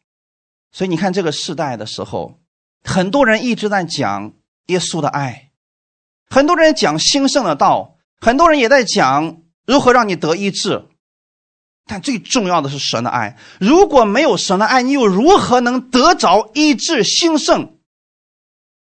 [0.71, 2.39] 所以你看这个时代的时候，
[2.83, 4.33] 很多人一直在讲
[4.65, 5.51] 耶稣的爱，
[6.27, 10.87] 很多人讲兴盛的道，很多人也在讲如何让你得医治，
[11.85, 13.37] 但最重要的是神的爱。
[13.59, 17.77] 如果没有神的爱，你又如何能得着医治、兴盛，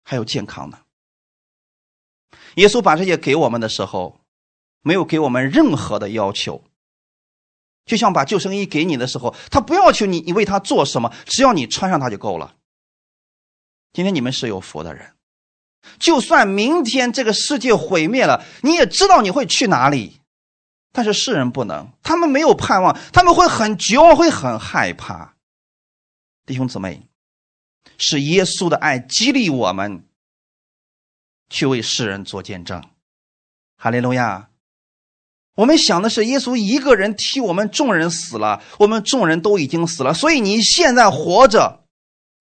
[0.06, 0.80] 还有健康呢？
[2.56, 4.22] 耶稣把这些给我们的时候，
[4.82, 6.64] 没有给我们任何的要求。
[7.86, 12.56] 就像把救生衣给你的时候，他不要求你，你为他做什么，只要你穿上它就够了。
[13.92, 15.14] 今天你们是有福的人，
[16.00, 20.22] 就算明天这个世界毁灭了，你也知道你会去哪里。
[20.94, 25.36] 但是世人不能，他们没有盼望，他们会很绝望，会很害怕。
[26.46, 27.08] 弟兄姊妹，
[27.98, 30.08] 是耶稣的爱激励我们
[31.50, 32.82] 去为世人做见证。
[33.76, 34.50] 哈利路亚。
[35.56, 41.84] 我们想的是，耶稣一个人替我们众人死了，我们众人都已经死了，所以你现在活着，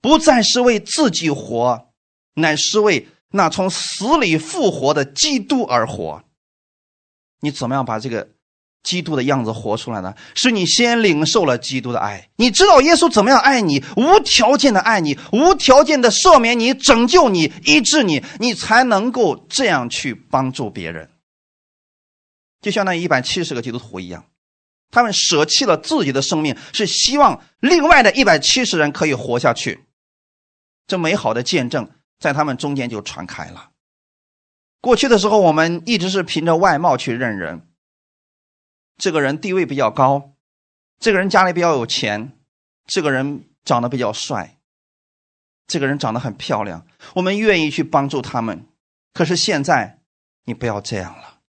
[0.00, 1.88] 不再是为自己活，
[2.34, 6.22] 乃是为那从死里复活的基督而活。
[7.40, 8.28] 你怎么样把这个
[8.82, 10.14] 基督的样子活出来呢？
[10.34, 21.10] 是你先领受了基督的爱，你知道耶稣怎么样爱你，无条件的爱你，无条件的赦免你，拯救你，医治你，你才能够这样去帮助别人。
[22.62, 24.24] 就相当于一百七十个基督徒一样，
[24.90, 29.84] 他们舍弃了自己的生命，是希望另外的一百七十人可以活下去。
[30.86, 33.70] 这美好的见证在他们中间就传开了。
[34.80, 37.68] 过去的时候，我们一直是凭着外貌去认人。
[38.96, 40.34] 这个人地位比较高，
[40.98, 42.38] 这个人家里比较有钱，
[42.86, 44.58] 这个人长得比较帅，
[45.66, 48.66] 这个人长得很漂亮，我们愿意去帮助他们。
[49.12, 50.00] 可是现在，
[50.44, 51.41] 你不要这样了。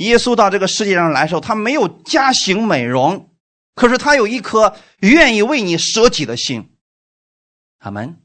[0.00, 3.30] 耶稣到这个世界上来的时候，他没有加行美容，
[3.74, 6.70] 可是他有一颗愿意为你舍己的心。
[7.78, 8.20] 阿门。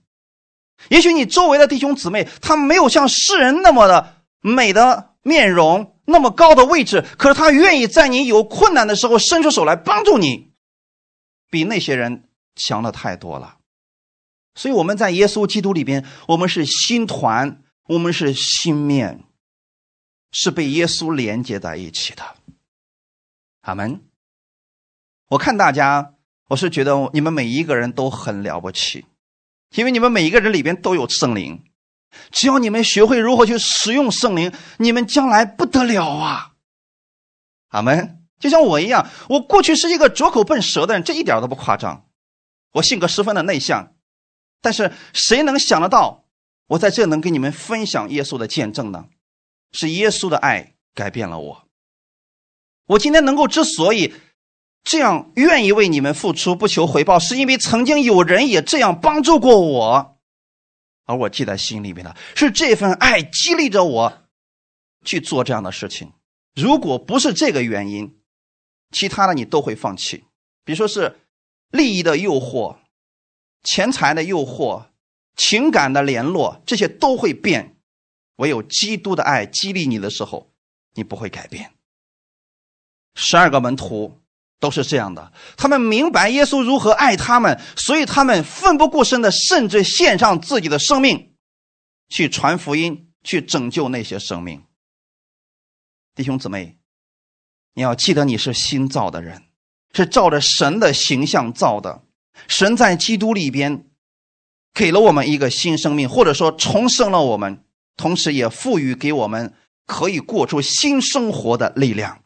[0.90, 10.52] 也许你周围的弟兄姊妹，他没有像世人那么的美的面容，那么高的位置，可是他愿意在你有困难的时候伸出手来帮助你，
[11.50, 13.58] 比那些人强的太多了。
[14.54, 19.24] 所以我们在耶稣基督里边，我们是心团，我们是心面，
[20.38, 22.36] 是被耶稣连接在一起的。
[23.62, 24.02] 阿门。
[25.30, 26.14] 我看大家，
[26.50, 29.06] 我是觉得你们每一个人都很了不起。
[29.76, 31.64] 因为你们每一个人里边都有圣灵，
[32.32, 36.52] 只要你们学会如何去使用圣灵，你们将来不得了啊！
[37.70, 38.22] 阿门。
[38.38, 42.06] 就像我一样，我过去是一个拙口笨舌的人，这一点都不夸张。
[42.74, 43.94] 我性格十分的内向，
[44.62, 46.26] 但是谁能想得到，
[46.68, 49.08] 我在这能跟你们分享耶稣的见证呢？
[49.76, 51.68] 是耶稣的爱改变了我。
[52.88, 54.14] 我今天能够之所以。
[54.88, 60.20] 这样愿意为你们付出，不求回报，是因为曾经有人也这样帮助过我，
[61.06, 64.28] 而我记在心里面的是这份爱激励着我
[65.04, 66.14] 去做这样的事情。
[66.54, 68.20] 如果不是这个原因，
[68.92, 70.26] 其他的你都会放弃。
[70.64, 71.20] 比如说是
[71.72, 72.78] 利益的诱惑、
[73.64, 74.90] 钱财的诱惑、
[75.36, 77.75] 情感的联络，这些都会变。
[78.38, 80.52] 唯有基督的爱激励你的时候，
[80.94, 81.72] 你不会改变。
[83.16, 84.22] 十二个门徒。
[84.58, 91.36] 都是这样的，他们明白耶稣如何爱他们，所以他们奋不顾身的，甚至献上自己的生命，
[92.08, 94.64] 去传福音，去拯救那些生命。
[96.16, 96.80] 弟兄姊妹，
[97.74, 99.44] 你要记得你是新造的人，
[99.92, 102.04] 是照着神的形象造的。
[102.48, 103.90] 神在基督里边
[104.74, 107.65] 给了我们一个新生命，或者说重生了我们，
[107.96, 109.54] 同时也赋予给我们
[109.86, 112.22] 可以过出新生活的力量。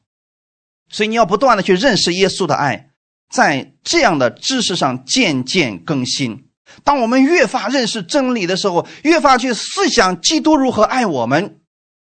[0.89, 2.91] 所以你要不断的去认识耶稣的爱，
[3.29, 6.49] 在这样的知识上渐渐更新。
[6.83, 11.59] 当我们越发认识真理的时候，越发去思想基督如何爱我们，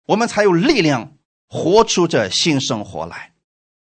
[0.08, 1.14] 我们才有力量
[1.48, 3.34] 活出这新生活来。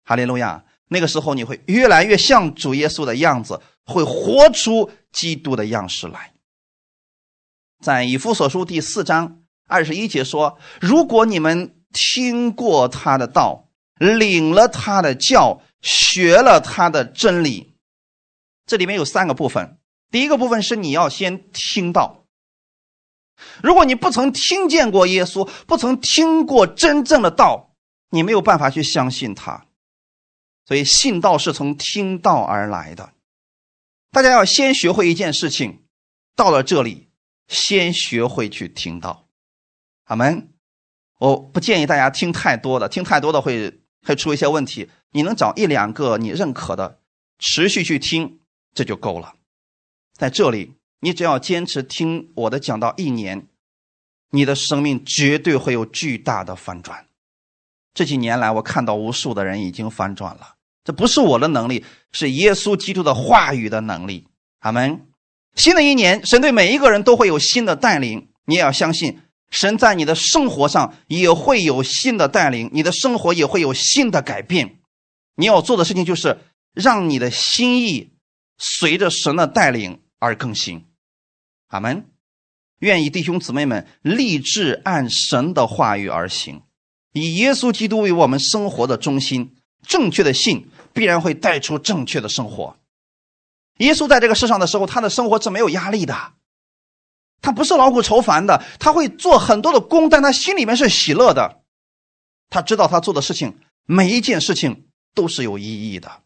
[0.05, 0.65] 哈利路亚！
[0.91, 6.33] 那个时候你会越来越像主耶稣的样子，会活出基督的样式来。
[7.83, 13.67] 在以弗所书第四章二十一节说：“如果你们听过他的道。”
[14.01, 17.75] 领了他的教，学了他的真理，
[18.65, 19.77] 这里面有三个部分。
[20.13, 22.25] 第一个部分是你要先听到。
[23.61, 27.75] 如果你不曾听见过耶稣，不曾听过真正的道，
[28.11, 29.67] 你没有办法去相信他。
[30.65, 33.15] 所以信道是从听道而来的。
[34.13, 35.83] 大家要先学会一件事情，
[36.37, 37.09] 到了这里，
[37.49, 39.28] 先学会去听道。
[40.09, 40.51] 阿门。
[41.21, 43.81] 我不建议大家听太多的，听太多的会。
[44.07, 47.01] 会出一些问题，你能找一两个你认可的，
[47.41, 48.39] 持续去听，
[48.73, 49.35] 这就够了。
[50.17, 53.49] 在这里，你只要坚持听我的讲道一年，
[54.31, 57.07] 你的生命绝对会有巨大的反转。
[57.93, 64.29] 这几年来，我看到无数的人已经反转了，这不是我的能力，是耶稣基督的话语的能力。
[64.61, 65.07] 阿门。
[65.57, 69.21] 新的一年，神对每一个人都会有新的带领，你也要相信。
[69.51, 74.79] 神在你的生活上也会有新的带领，你的生活也会有新的改变。
[75.37, 76.39] 你要做的事情就是
[76.75, 78.13] 让你的心意
[78.59, 80.85] 随着神的带领而更新。
[81.69, 82.07] 阿门。
[82.81, 86.63] 愿意弟兄姊妹们立志按神的话语而行，
[87.13, 89.57] 以耶稣基督为我们生活的中心。
[89.87, 92.77] 正确的信必然会带出正确的生活。
[93.79, 96.35] 耶稣在这个世上的时候，他的生活是没有压力的。
[97.41, 101.63] 他不是劳苦愁烦的，他会做很多的工，但他心里面是喜乐的。
[102.51, 106.23] 他知道他做的事情，每一件事情都是有意义的。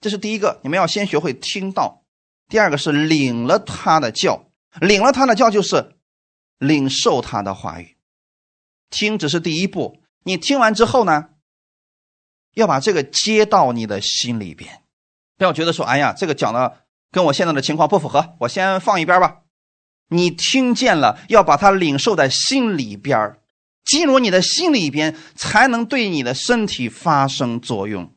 [0.00, 2.02] 这是第一个，你们要先学会听到；
[2.48, 4.46] 第二个是领了他的教，
[4.80, 5.96] 领了他的教就是
[6.58, 7.96] 领受他的话语。
[8.88, 11.28] 听只是第一步，你听完之后呢，
[12.54, 14.82] 要把这个接到你的心里边，
[15.36, 16.78] 不要觉得说，哎呀，这个讲的
[17.12, 19.42] 跟我现在的情况不符合，我先放一边吧。
[20.10, 23.38] 你听见了，要把它领受在心里边
[23.84, 28.12] 进入你的心里边，才能对你的身体发生作用。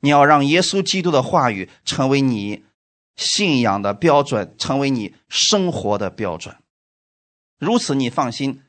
[0.00, 2.64] 你要让耶稣基督的话语成为你
[3.14, 6.56] 信仰的标准，成为你生活的标准。
[7.58, 8.62] 如此，你放心，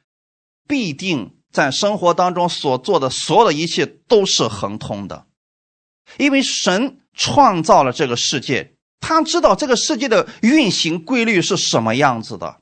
[0.67, 5.25] 必定在生活当中所做的所有的一切都是亨通的，
[6.17, 12.61] 因为神创造了这个世界，他知道这个世界的运行规律是什么样子的，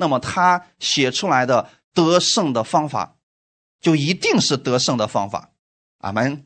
[0.00, 3.16] 那么他写出来的得胜的方法，
[3.80, 5.50] 就一定是得胜的方法。
[5.98, 6.44] 阿门。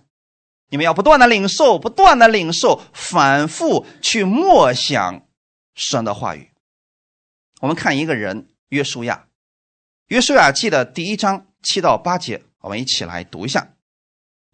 [0.70, 5.22] 你们要不断的领受，不断的领受，反复去默想
[5.76, 6.50] 神的话语。
[7.60, 9.26] 我们看一个人约书亚，
[10.08, 13.74] 约书亚记的第一章七到八节，我们一起来读一下。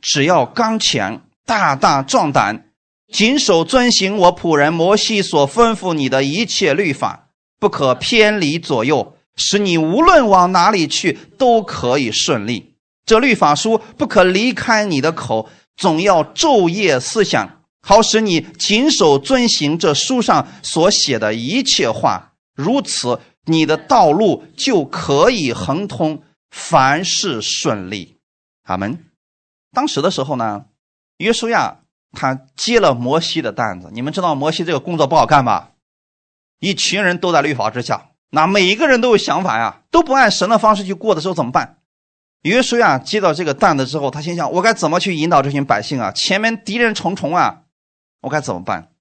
[0.03, 2.71] 只要刚强，大大壮胆，
[3.11, 7.30] 谨守遵行我仆人摩西所吩咐你的一切律法，
[7.61, 12.75] 不可偏离左右，使你无论往哪里去都可以顺利。
[13.05, 15.49] 这律法书不可离开你的口。
[15.77, 22.33] 总要昼夜思想，好使你谨守遵行这书上所写的一切话。
[22.55, 28.19] 如此，你的道路就可以亨通，凡事顺利。
[28.65, 29.07] 阿门。
[29.73, 30.67] 当时的时候呢，
[31.17, 31.79] 约书亚
[32.13, 33.89] 他接了摩西的担子。
[33.91, 35.71] 你们知道摩西这个工作不好干吧？
[36.61, 41.79] 一群人都在律法之下，那每一个人都有想法呀，都不按神的方式去过的时候怎么办？
[42.43, 46.13] 约书亚接到这个担子之后，他心想：我该怎么去引导这群百姓啊？
[46.13, 47.63] 前面敌人重重啊，
[48.23, 48.93] 我该怎么办？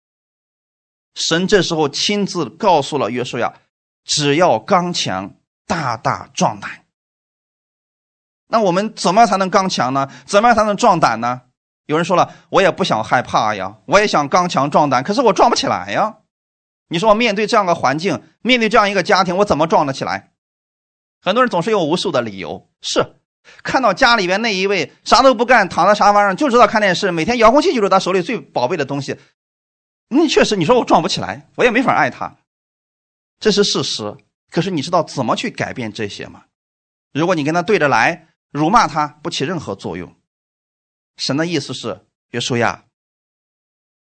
[1.15, 3.53] 神这时候亲自告诉了约书亚：
[4.05, 5.33] 只要刚强，
[5.67, 6.85] 大大壮胆。
[8.47, 10.09] 那我们怎么样才能刚强呢？
[10.25, 11.41] 怎么样才能壮胆呢？
[11.87, 16.18] 有人说了：我也不想害怕呀，我也想刚强壮胆，可是我壮不起来呀。
[16.89, 20.33] 你说我面对这样的环境，面对这样一个家庭，我怎么壮得起来？
[21.21, 23.15] 很多人总是有无数的理由，是。
[23.63, 29.17] 看到家里边那一位啥都不干，躺在沙发上就知道看电视，每天遥控器就是他手里最宝贝的东西。
[30.09, 32.37] 那确实，你说我撞不起来，我也没法爱他，
[33.39, 34.17] 这是事实。
[34.51, 36.45] 可是你知道怎么去改变这些吗？
[37.13, 40.15] 如果你跟他对着来，辱骂他不起任何作用。
[41.17, 42.85] 神的意思是，约书亚，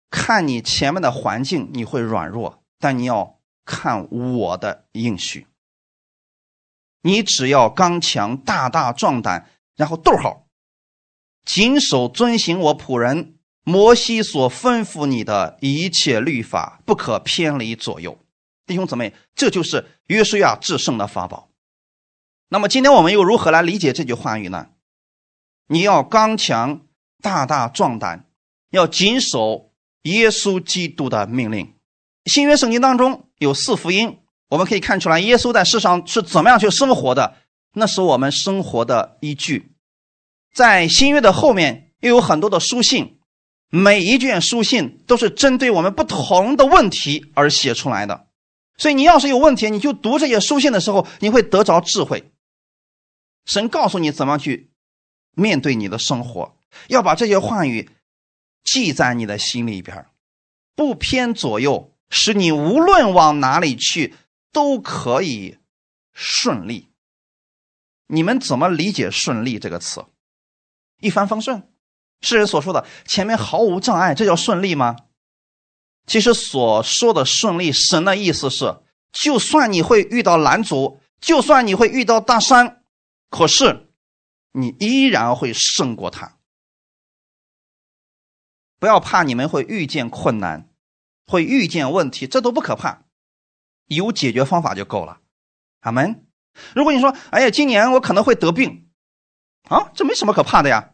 [0.10, 5.48] 看你前面的环境你会软弱，但你要看我的应许。
[7.04, 10.48] 你只要刚强、大大壮胆，然后逗号，
[11.46, 18.20] 谨守遵行我仆人摩西所吩咐你的一切律法，不可偏离左右。
[18.66, 21.50] 弟兄姊妹，这就是约书亚制胜的法宝。
[22.50, 24.70] 那么，今天我们又如何来理解这句话语呢？
[25.68, 26.86] 你要刚强、
[27.22, 28.26] 大大壮胆，
[28.72, 29.72] 要谨守
[30.04, 31.74] 耶稣基督的命令。
[32.26, 34.20] 新约圣经当中有四福音。
[34.50, 37.38] 我们可以看出来，耶稣在世上是怎么样去生活的，
[37.74, 39.72] 那是我们生活的依据。
[40.54, 43.20] 在新约的后面又有很多的书信，
[43.70, 48.28] 每一卷书信都是针对我们不同的问题而写出来的。
[48.78, 52.34] 所以你要是有问题，你就读这些书信的时候，你会得着智慧。
[53.46, 54.72] 神告诉你怎么去
[55.34, 56.58] 面对你的生活，
[56.88, 57.90] 要把这些话语
[58.66, 60.08] 记在你的心里边，
[60.76, 64.14] 不偏左右，使你无论往哪里去。
[64.54, 65.60] 都可以
[66.12, 66.92] 顺利。
[68.08, 70.06] 你们怎么理解“顺利”这个词？
[71.00, 71.72] 一帆风顺，
[72.20, 74.98] 世人所说的前面毫无障碍，这叫顺利吗？
[76.06, 78.82] 其实所说的顺利，神的意思是，
[79.14, 82.84] 就算你会遇到拦阻，就算你会遇到大山，
[83.30, 83.90] 可是
[84.52, 86.38] 你依然会胜过他。
[88.80, 90.70] 不要怕，你们会遇见困难，
[91.32, 93.06] 会遇见问题，这都不可怕。
[93.88, 95.20] 有解决方法就够了，
[95.80, 96.26] 阿门。
[96.76, 98.90] 如果你说，哎呀，今年我可能会得病，
[99.70, 100.92] 啊，这没什么可怕的呀。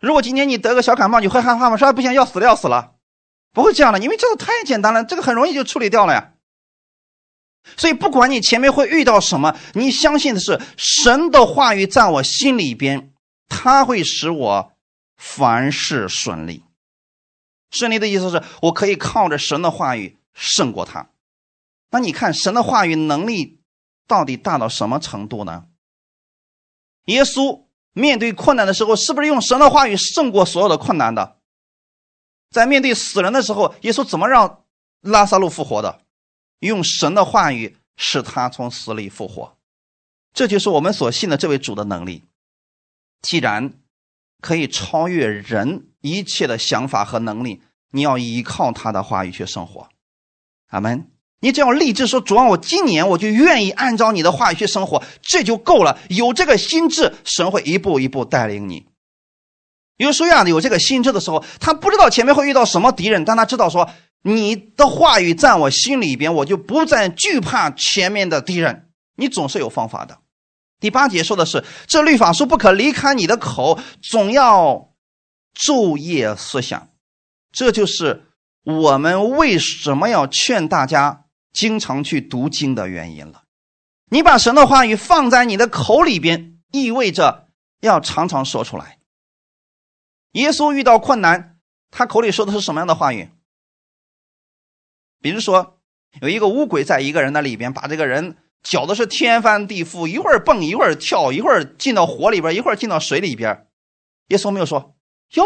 [0.00, 1.76] 如果今年你得个小感冒，你会害怕吗？
[1.76, 2.96] 说不行，要死了，要死了，
[3.52, 6.32] 不会这样的，因为这个太简单了，这个很容易就处理掉了呀。
[7.76, 13.12] 所以，不管你前面会遇到什么，你相信的是神的话语在我心里边，
[13.48, 14.72] 他会使我
[15.16, 16.64] 凡事顺利。
[17.72, 21.10] 顺利的意思是我可以靠着神的话语胜过他。
[21.90, 23.60] 那你看神的话语能力
[24.06, 25.66] 到底大到什么程度呢？
[27.06, 31.38] 耶稣面对困难的时候，是不是用神的话语胜过所有的困难的？
[32.50, 34.64] 在面对死人的时候，耶稣怎么让
[35.00, 36.00] 拉萨路复活的？
[36.60, 39.56] 用神的话语使他从死里复活。
[40.32, 42.24] 这就是我们所信的这位主的能力。
[43.20, 43.74] 既然
[44.40, 49.88] 可以超越人一切的想法和能力，你要依靠他的话语去生活。
[50.68, 51.08] 阿门。
[51.44, 55.98] 你只要立志说主啊，我今年我就愿意按照你的话语去生活，这就够了。
[56.08, 58.86] 有这个心智，神会一步一步带领你。
[59.96, 63.90] 约书亚有这个心智的时候，他不知道前面会遇到什么敌人，但他知道说
[64.22, 68.90] 你的话语在我心里边，我就不再惧怕前面的敌人。
[69.16, 70.18] 你总是有方法的，
[70.78, 74.91] 第八节说的是，这律法书不可离开你的口，总要
[75.54, 76.90] 昼夜思想。
[77.50, 78.26] 这就是
[78.64, 83.44] 我们为什么要劝大家经常去读经的原因了。
[84.10, 87.48] 你把神的话语放在你的口里边，意味着
[87.80, 88.98] 要常常说出来。
[90.32, 91.58] 耶稣遇到困难，
[91.90, 93.30] 他口里说的是什么样的话语？
[95.20, 95.80] 比如说，
[96.20, 98.36] 有一个乌鬼在一个人的里边，把这个人。
[98.62, 103.66] 搅的是天翻地覆，一会儿蹦一会儿跳，一会儿进到火里边，一会儿进到水里边。
[104.28, 104.91] 耶稣没有说
[105.34, 105.44] ：“哟，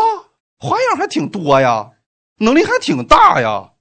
[0.59, 1.93] 花样还挺多呀，
[2.39, 3.72] 能力还挺大呀。”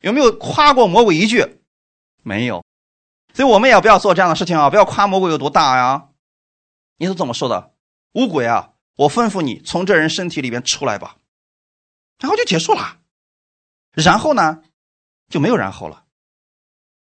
[0.00, 1.60] 有没有夸过魔鬼一句？
[2.22, 2.64] 没有。
[3.34, 4.68] 所以我们也不要做这样的事情啊！
[4.68, 6.08] 不要夸魔鬼有多大呀。
[6.96, 7.72] 你是怎么说的？
[8.14, 11.16] 乌鬼啊，我吩咐你从这人身体里边出来吧，
[12.18, 12.98] 然后就结束了。
[13.92, 14.62] 然后呢，
[15.28, 16.04] 就没有然后了。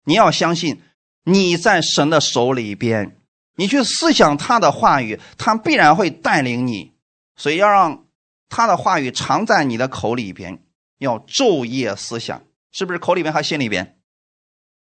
[0.04, 0.82] 你要相信。
[1.24, 3.16] 你在神的手里边，
[3.56, 6.94] 你去思想他的话语，他必然会带领你。
[7.36, 8.06] 所以要让
[8.50, 10.62] 他的话语常在你的口里边，
[10.98, 13.98] 要昼夜思想，是不是口里边和心里边？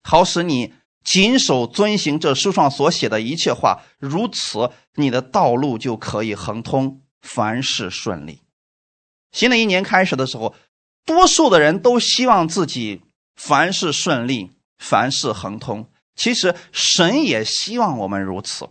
[0.01, 0.73] 好使你
[1.03, 8.41] 谨守遵行这书上所写的一切话，如此你的道路就可以亨通，凡事顺利。
[9.31, 10.55] 新的一年开始的时候，
[11.05, 13.01] 多数的人都希望自己
[13.35, 15.91] 凡事顺利，凡事亨通。
[16.15, 18.69] 其实神也希望我们如此。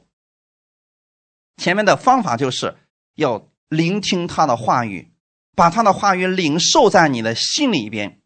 [1.57, 2.77] 前面的方法就是
[3.15, 5.13] 要聆听他的话语，
[5.55, 8.21] 把他的话语领受在你的心里边，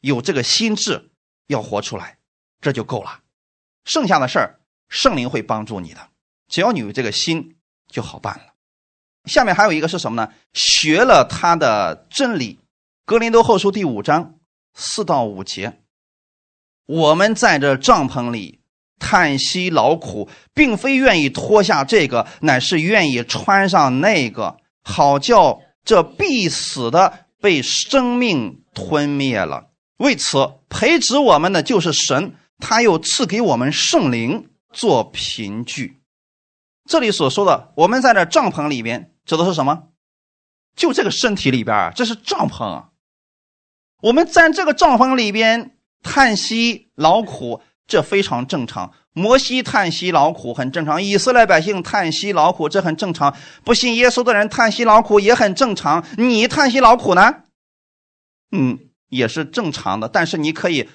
[0.00, 1.12] 有这个心智
[1.46, 2.18] 要活出来，
[2.60, 3.22] 这就够了。
[3.84, 6.10] 剩下的事儿圣灵会帮助你的，
[6.48, 8.54] 只要你有这个心就好办了。
[9.26, 10.32] 下面还有一个是什么呢？
[10.52, 12.56] 学了他的真理，
[13.04, 14.40] 《格林多后书》第五章
[14.74, 15.80] 四到五节。
[16.86, 18.59] 我们在这帐篷里
[19.00, 29.70] 叹息劳苦，并非愿意脱下这个，乃是愿意穿上那个，好叫这必死的被生命吞灭了。
[29.96, 36.00] 为此，培植我们的就是神，他又赐给我们圣灵做凭据。
[36.88, 39.88] 这里所说的，我们在这帐篷里边指的是什么？
[40.76, 42.84] 就这个身体里边，这是帐篷。
[44.02, 45.76] 我们在这个帐篷里边。
[46.02, 47.60] 叹息劳苦，
[47.90, 48.92] 这非常正常。
[49.12, 53.36] 摩西叹息劳苦很正常，以色列百姓叹息劳苦这很正常。
[53.64, 56.04] 不信耶稣的人叹息劳苦也很正常。
[56.16, 57.34] 你叹息劳苦呢？
[58.52, 58.78] 嗯，
[59.08, 60.08] 也是正常的。
[60.08, 60.88] 但是你可以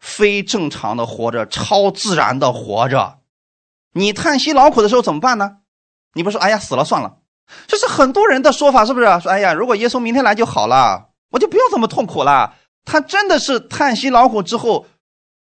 [0.00, 3.18] 非正常的活着，超自然的活着。
[3.92, 5.58] 你叹息劳苦的时候怎么办呢？
[6.14, 7.18] 你不说哎呀死了算了，
[7.66, 9.06] 这是很多人的说法，是不是？
[9.20, 12.54] 说哎呀，如果耶稣明天来就好了，我就不用这么痛苦了。
[12.86, 14.86] 他真的是叹息劳苦之后，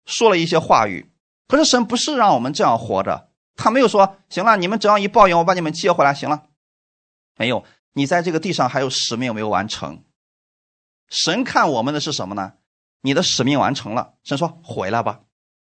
[0.06, 1.12] 说了一些话语。
[1.48, 6.44] 可是神不是让我们这样活着，他没有说行了，你们只要一抱怨，我把你们接回来，行了。
[7.38, 10.04] 没有，你在这个地上还有使命没有完成。
[11.10, 12.54] 神看我们的是什么呢？
[13.02, 15.22] 你的使命完成了，神说回来吧，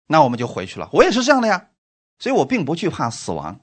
[0.06, 0.88] 那我们就回去了。
[0.92, 1.68] 我也是这样的呀，
[2.18, 3.60] 所以我并不惧怕死亡。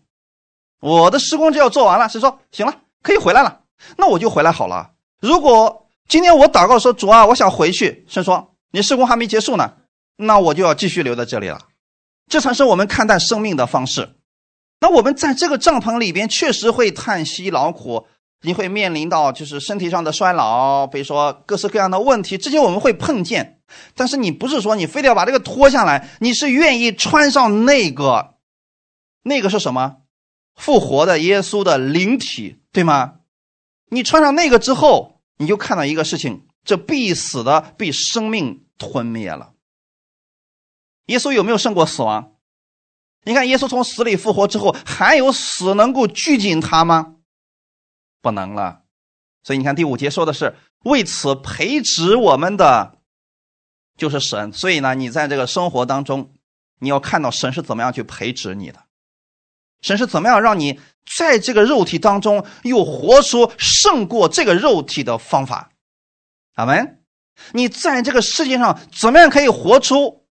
[0.80, 3.64] 我的施工就要做完了，神说行了，可以回来了，
[3.98, 4.94] 那我就回来好了。
[5.20, 9.74] 如果今天我祷告说：“主啊，我想回去。”神说：“你施工还没结束呢，
[10.18, 11.60] 那我就要继续留在这里了。”
[12.30, 14.16] 这才是我们看待生命的方式。
[14.82, 18.06] 那我们在这个帐篷里边，确实会叹息劳苦，
[18.42, 23.60] 你会面临到就是身体上的衰老，比如说各式各样的问题，这些我们会碰见。
[23.96, 28.36] 但是你不是说你非得要把这个脱下来，你是愿意穿上那个，
[29.24, 29.98] 那个是什么？
[30.56, 33.16] 复活的耶稣的灵体，对吗？
[33.90, 35.16] 你穿上那个之后。
[35.40, 39.52] 你就看到一个事情，这必死的被生命吞灭了。
[41.08, 42.34] 耶稣有没有胜过死亡？
[43.24, 47.16] 你看，耶稣从死里复活之后，还有死能够拘谨他吗？
[48.22, 48.84] 不能了。
[49.44, 53.00] 所以你看第五节说的是为此培植我们的
[53.98, 54.54] 就是神。
[54.54, 56.34] 所以呢，你在这个生活当中，
[56.80, 58.84] 你要看到神是怎么样去培植你的。
[59.82, 60.80] 神是怎么样让你
[61.18, 65.72] 在这个肉体当中又活出胜过这个肉体的方法？
[66.56, 67.04] 阿门！
[67.54, 70.27] 你在这个世界上怎么样可以活出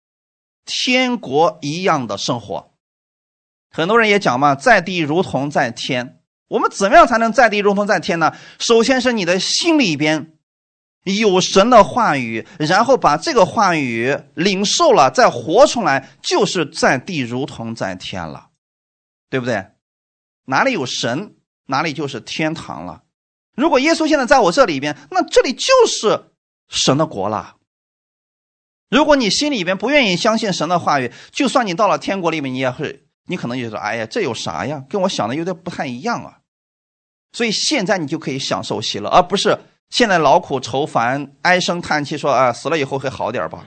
[0.65, 2.73] 天国一样的生活？
[3.71, 6.21] 很多人也讲嘛，在地如同在天。
[6.49, 8.33] 我们怎么样才能在地如同在天呢？
[8.59, 10.33] 首先是你的心里边
[11.03, 18.51] 有神的话语，然后把这个话语领受了，再活出来，就是在地如同在天了。
[19.31, 19.67] 对不对？
[20.45, 21.35] 哪里有神，
[21.67, 23.03] 哪里就是天堂了。
[23.57, 26.27] 如果耶稣现在在我这里边，那这里就是
[26.69, 27.57] 神的国了。
[28.91, 34.85] 如果你心里边不愿意相信神的话语，就算你到了天国里面，你也会你可能就说：“哎呀，这有啥呀？
[34.89, 36.39] 跟我想的有点不太一样啊。”
[37.33, 39.59] 所以现在你就可以享受喜乐，而不是
[39.91, 43.67] 现在劳苦愁烦、唉声叹气，说：“啊，死了以后会好点吧？”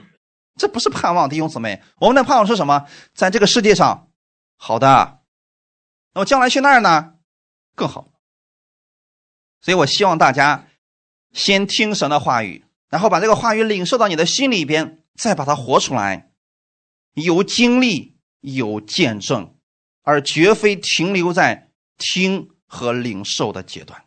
[0.58, 2.86] 这不是盼望，弟兄姊妹，我们的盼望是什么？
[3.14, 4.08] 在这个世界上，
[4.56, 5.20] 好的，
[6.14, 7.14] 那么将来去那儿呢，
[7.76, 8.08] 更好。
[9.60, 10.66] 所以我希望大家
[11.32, 16.30] 先听神的话语，然后把这个话语领受到你的心里边，再把它活出来，
[17.12, 19.54] 有经历，有见证，
[20.02, 24.04] 而绝非停留在听和领受的阶段。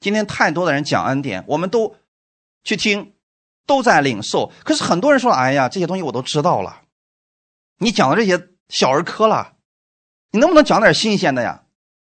[0.00, 1.96] 今天太多的人讲恩典，我们都
[2.64, 3.14] 去听。
[3.66, 6.82] 都在领受，可是很多人说：“哎呀，这些东西我都知道了。”
[7.78, 9.58] 你讲的这些小儿科了，
[10.32, 11.62] 你能不能讲点新鲜的呀？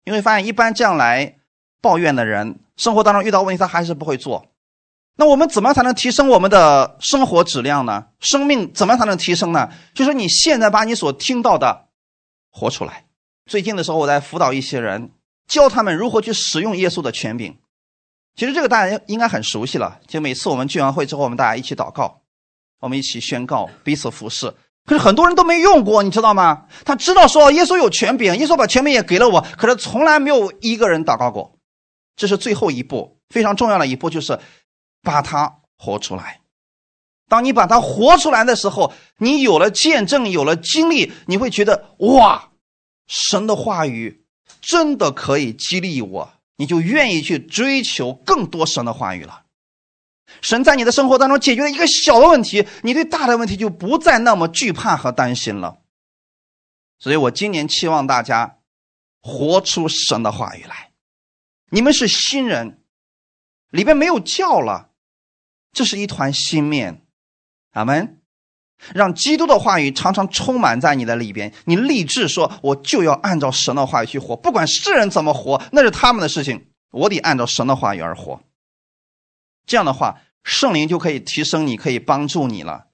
[0.04, 1.40] 你会发现，一般这样来
[1.82, 4.46] 抱怨的人，生活当中遇到问题，他还是不会做。
[5.16, 8.06] 那我们怎么才能提升我们的生活质量呢？
[8.20, 9.68] 生命怎么才能提升呢？
[9.94, 11.88] 就是你现在把你所听到的
[12.50, 13.04] 活出来。
[13.46, 15.10] 最近的时候，我在辅导一些人，
[15.46, 17.58] 教他们如何去使用耶稣的权柄。
[18.34, 20.00] 其实这个大家应该很熟悉了。
[20.06, 22.22] 就每次我们聚完会之后，我们大家一起祷告，
[22.80, 24.52] 我们一起宣告，彼此服侍。
[24.86, 26.64] 可是很多人都没用过，你知道吗？
[26.84, 31.58] 他知道说耶稣有权柄，耶稣把权柄也给了我，可是从来没有一个人祷告过。
[32.16, 34.38] 这是最后一步，非常重要的一步，就是
[35.02, 36.40] 把它活出来。
[37.28, 42.50] 当你把它活出来的时候，你有了见证，有了经历，你会觉得哇，
[43.06, 44.24] 神的话语
[44.60, 46.32] 真的可以激励我。
[46.56, 49.44] 你就愿意去追求更多神的话语了。
[50.42, 55.78] 神在你的生活当中解决了一个小的问题，你对大的问题就不再那么惧怕和担心了。
[57.00, 58.58] 所以我今年期望大家
[59.22, 60.92] 活出神的话语来。
[61.70, 62.84] 你们是新人，
[63.70, 64.90] 里边没有教了，
[65.72, 67.04] 这是一团新面。
[67.72, 68.18] 阿门。
[68.94, 78.42] 让基督的话语常常充满在你的里边，你立志说：“我就要按照神的话语去活，不管世人怎么活，那是他们的事情，我得按照神的话语而活。”
[79.66, 82.88] 这样的话，圣灵就可以提升你，可以帮助你了。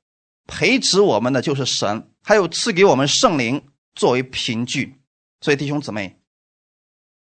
[0.46, 3.64] 培植我们的就是神，还有赐给我们圣灵
[3.94, 5.00] 作为凭据。
[5.40, 6.18] 所以弟兄姊妹，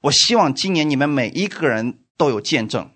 [0.03, 2.94] 我希望今年你们每一个人都有见证。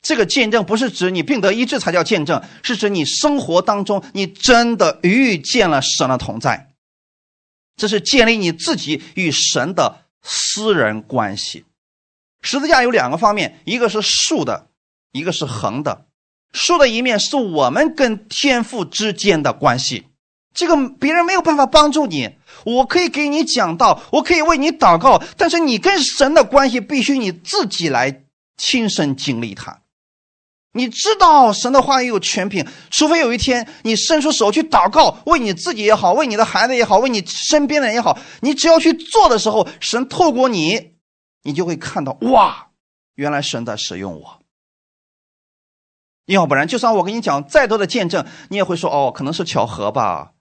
[0.00, 6.70] 这个见证不是指你病得医治才叫见证，是指你生活当中你真的遇见了神的同在。
[7.76, 11.64] 这是建立你自己与神的私人关系。
[12.42, 14.68] 十字架有两个方面，一个是竖的，
[15.12, 16.06] 一个是横的。
[16.52, 20.06] 竖的一面是我们跟天父之间的关系，
[20.54, 22.30] 这个别人没有办法帮助你。
[22.64, 28.22] 我可以给你讲道，我可以为你祷告，但是你跟神的关系必须你自己来
[28.56, 29.82] 亲身经历它。
[30.78, 40.92] 你知道神的话语有权柄，除非有一天你伸出手去祷告，为你自己也好，为你的孩子也好，为你身边的人也好，你只要去做的时候，神透过你，
[41.42, 42.68] 你就会看到哇，
[43.16, 44.38] 原来神在使用我。
[46.26, 50.32] 要不然，就算我跟你讲再多的见证，你也会说哦，可能是巧合吧，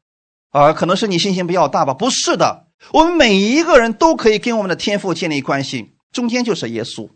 [0.51, 1.93] 啊，可能是你信心比较大吧？
[1.93, 7.09] 不是的，我们每一个人都可以跟我们的天赋建立关系，中间就是耶稣。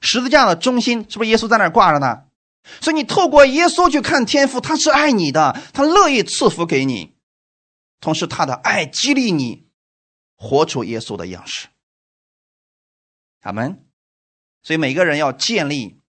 [0.00, 2.23] 十字架的中心是不是耶稣在那挂着呢？
[2.80, 7.14] 所以你透过耶稣去看天父，他是爱你的，他乐意赐福给你，
[8.00, 9.68] 同时他的爱激励你
[10.36, 11.68] 活出耶稣的样式。
[13.42, 13.84] 阿门。
[14.62, 16.00] 所以每个人要建立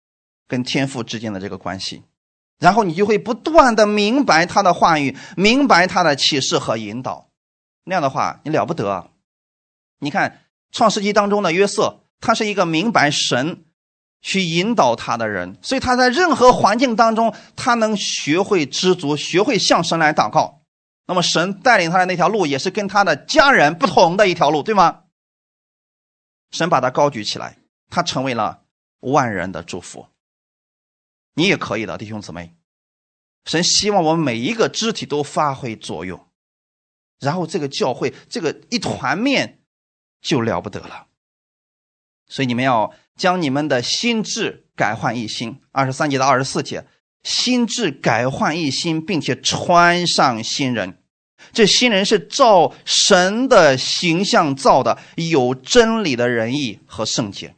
[0.47, 2.05] 跟天父之间的这个关系，
[2.61, 7.33] 然后你就会不断的明白他的话语，明白他的启示和引导。
[7.83, 9.11] 那样的话，你了不得。
[9.99, 13.65] 你看创世纪当中的约瑟，他是一个明白神。
[14.27, 20.63] 去引导他的人，所以他在任何环境当中，他能学会知足，学会向神来祷告。
[21.07, 25.03] 那么神带领他的那条路，也是跟他的家人不同的一条路，对吗？
[26.53, 27.59] 神把他高举起来，
[27.91, 28.63] 他成为了
[29.01, 30.07] 万人的祝福。
[31.35, 32.57] 你也可以的，弟兄姊妹。
[33.45, 36.27] 神希望我们每一个肢体都发挥作用，
[37.21, 39.61] 然后这个教会这个一团面
[40.23, 41.09] 就了不得了。
[42.27, 42.95] 所以你们要。
[43.17, 46.87] 将你们的心智改换一新，二十三节到二十四节，
[47.23, 50.99] 心智改换一新，并且穿上新人。
[51.53, 57.55] 这新人是照神的形象造的，有真理的仁义和圣洁。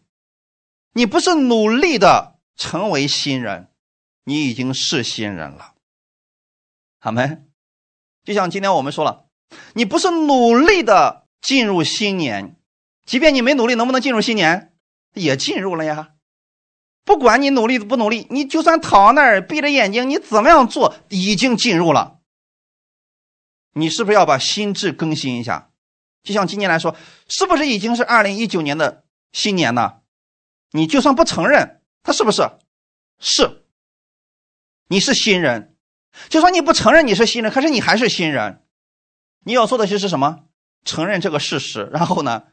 [0.92, 3.68] 你不是努力的成为新人，
[4.24, 5.74] 你已经是新人了。
[6.98, 7.38] 好没？
[8.24, 9.26] 就像今天我们说了，
[9.74, 12.56] 你不是努力的进入新年，
[13.04, 14.72] 即便你没努力，能不能进入新年？
[15.16, 16.10] 也进入了呀，
[17.04, 22.20] 不管你努力不努力，你就算躺那儿闭着眼睛，你怎么样做，已经进入了。
[23.72, 25.70] 你是不是要把心智更新一下？
[26.22, 26.96] 就像今年来说，
[27.28, 30.00] 是不是已经是二零一九年的新年呢？
[30.72, 32.50] 你就算不承认，他是不是？
[33.18, 33.64] 是。
[34.88, 35.76] 你是新人，
[36.28, 38.62] 就算你不承认你是新人，可是你还是新人。
[39.44, 40.44] 你要做的就是什么？
[40.84, 42.44] 承认这个事实，然后呢，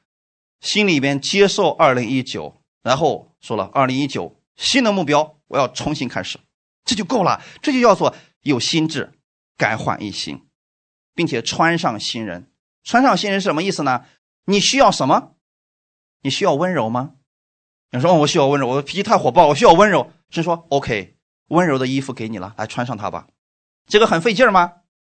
[0.63, 6.39] 心里边接受二零一九，然后说了二零一九新的目标，我要重新开始，
[6.85, 7.41] 这就够了。
[7.61, 9.11] 这就叫做有心智，
[9.57, 10.41] 改换一新，
[11.13, 12.49] 并且穿上新人。
[12.83, 14.05] 穿上新人是什么意思呢？
[14.45, 15.33] 你需要什么？
[16.21, 17.15] 你需要温柔吗？
[17.91, 20.11] 你说我需要温柔，我脾气太火爆，我需要温柔。
[20.29, 21.17] 神说 OK，
[21.49, 23.27] 温柔的衣服给你了，来穿上它吧。
[23.85, 24.71] 这个很费劲吗？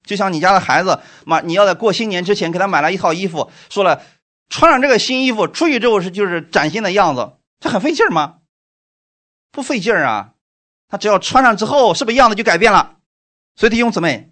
[0.05, 4.01] 就像你家的孩子，妈，你要在过新年之前给他买了一套衣服，说了
[4.53, 8.41] 穿上这个新衣服出去之后是就是崭新的样子，这很费劲吗？
[9.51, 10.35] 不费劲啊，
[10.87, 12.97] 他只要穿上之后，是不是样子就改变了？
[13.55, 14.29] 所以弟兄姊妹。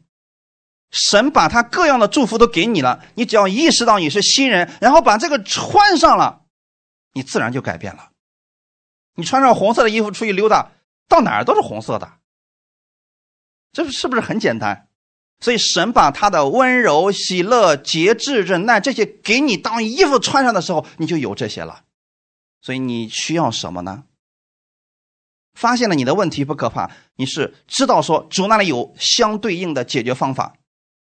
[0.91, 6.43] 神把他各样的祝福都给你了，你只要意识到你是新人，然后把这个穿上了，
[7.13, 8.11] 你自然就改变了。
[9.15, 10.71] 你穿上红色的衣服出去溜达，
[11.07, 12.19] 到哪儿都是红色的，
[13.71, 14.87] 这是不是很简单？
[15.41, 21.83] 所以神把他的温柔、喜乐、节制、忍耐这些给你当衣服穿上的时候，你就有这些了。
[22.61, 24.03] 所以你需要什么呢？
[25.53, 30.55] 发现了你的问题不可怕，你是知道说主那里有相对应的解决方法。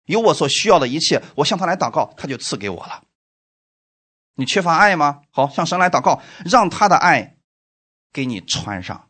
[0.05, 3.03] 有我所需要的一切，我向他来祷告，他就赐给我了。
[4.35, 5.23] 你缺乏爱吗？
[5.31, 7.37] 好，向神来祷告，让他的爱
[8.13, 9.09] 给你穿上。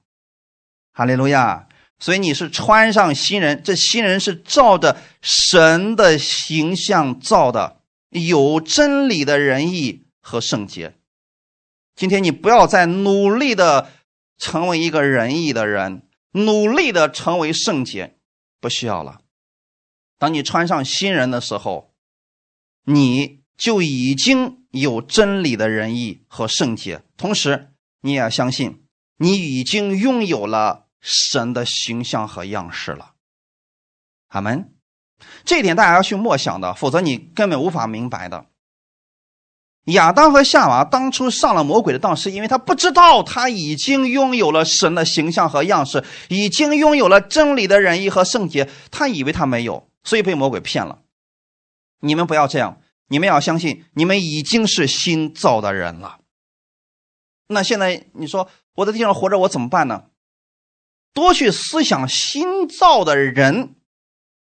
[0.93, 1.69] 哈利路亚！
[1.99, 7.81] 所以你是穿上新人，这新人是照着神的形象造的，
[8.11, 10.95] 有真理的仁义和圣洁。
[11.95, 13.91] 今天你不要再努力的
[14.37, 18.17] 成为一个仁义的人，努力的成为圣洁，
[18.61, 19.23] 不需要了。
[20.19, 21.95] 当你穿上新人的时候，
[22.85, 27.71] 你就已经有真理的仁义和圣洁，同时
[28.03, 28.85] 你也相信
[29.17, 33.13] 你已经拥有了神的形象和样式了。
[34.29, 34.73] 阿门。
[35.45, 38.47] 这一点大家要去默想的，否则你根本无法明白的。
[39.85, 49.89] 亚当和夏娃当初上了魔鬼的当，是因为他不知道他已经拥有了神的形象和样式，已经拥有了真理的仁义和圣洁，他以为他没有。
[50.03, 51.03] 所以被魔鬼骗了，
[52.01, 56.19] 你们不要这样，你们要相信，你们已经是新造的人了。
[57.49, 60.05] 那现在你说我在地上活着，我怎么办呢？
[61.17, 63.75] 多去思想新造的人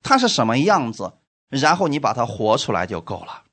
[0.03, 1.15] 他是什么样子，
[1.49, 3.45] 然后你把他活出来就够了。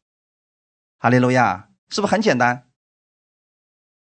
[1.00, 2.68] 哈利路亚，是不是很简单？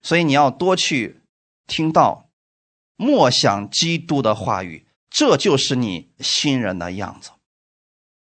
[0.01, 1.21] 所以你要多去
[1.67, 2.31] 听到、
[2.97, 7.33] 默想基督的话语，这就是你新人的样子。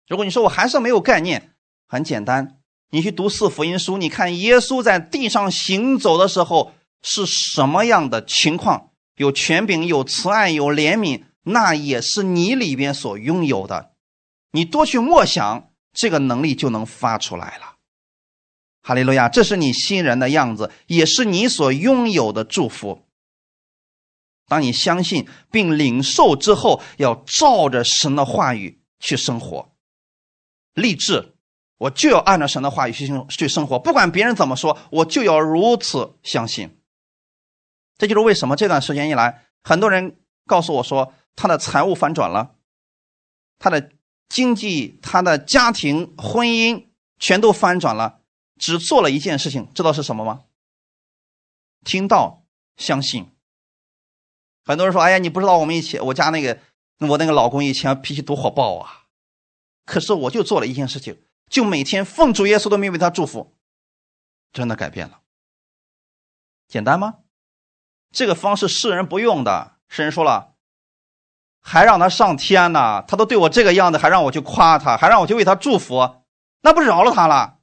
[0.08, 1.54] 如果你说我还是没有概念，
[1.86, 2.60] 很简单，
[2.90, 8.90] 你去读四福音书，你看耶稣在地上行走的时候是什么样的情况？
[9.16, 13.92] 有权柄，有慈爱，有怜悯，那也是你里边所拥有的。
[14.52, 17.76] 你多去默想，这个能力就能发出来了。
[18.82, 23.06] 哈利路亚，这是你新人的样子，也是你所拥有的祝福。
[24.46, 29.72] 当你相信并领受之后，要照着神的话语去生活。
[30.74, 31.34] 立志，
[31.78, 36.78] 我就要按照神的话语去生去生活，不管别人怎么说，我就要如此相信。
[38.04, 42.54] 这就是为什么这段时间以来，很多人告诉我说，他的财务反转了，
[43.58, 43.92] 他的
[44.28, 46.88] 经济、他的家庭、婚姻
[47.18, 48.20] 全都翻转了，
[48.58, 50.44] 只做了一件事情，知道是什么吗？
[51.82, 52.44] 听到，
[52.76, 53.34] 相信。
[54.66, 56.60] 很多人说：“哎呀，你不知道我们以前我家那个
[56.98, 59.06] 我那个老公以前脾气多火爆啊。”
[59.86, 63.56] 可是我就做了一件事情，就每天奉主耶稣的命为他祝福，
[64.52, 65.22] 真的改变了。
[66.68, 67.20] 简单吗？
[68.14, 69.72] 这个方式世人不用的。
[69.88, 70.54] 世人说了，
[71.60, 73.02] 还让他上天呢？
[73.06, 76.22] 他都对我这个样子，还让我去夸他，还让我去为他祝福，
[76.62, 77.58] 那不饶了他了？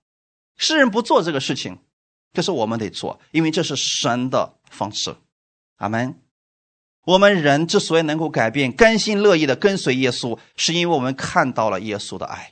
[0.57, 1.79] 世人不做这个事情，
[2.33, 5.15] 可是我们得做，因为这是神的方式。
[5.77, 6.19] 阿门。
[7.05, 12.51] 我们人之所以能够改变，甘心乐意的跟随耶稣，是因为我们看到了耶稣的爱。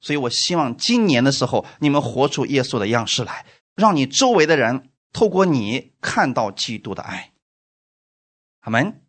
[0.00, 7.30] 所以我希望今年的时候，你们活出耶稣的样式来，让你周围的人透过你看到基督的爱。
[8.64, 9.00] 阿门，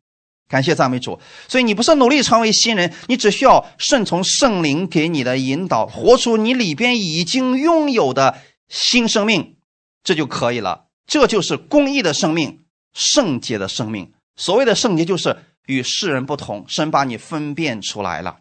[0.47, 1.19] 感谢赞美主。
[1.49, 8.37] 所以你不是努力成为新人，你只需要顺从圣灵给你的引导，活出你里边已经拥有的
[8.69, 9.57] 新生命，
[10.03, 10.87] 这就可以了。
[11.07, 14.13] 这就是公义的生命，圣洁的生命。
[14.35, 18.39] 所谓的圣洁，就是与世人不同，神把你分辨出来了。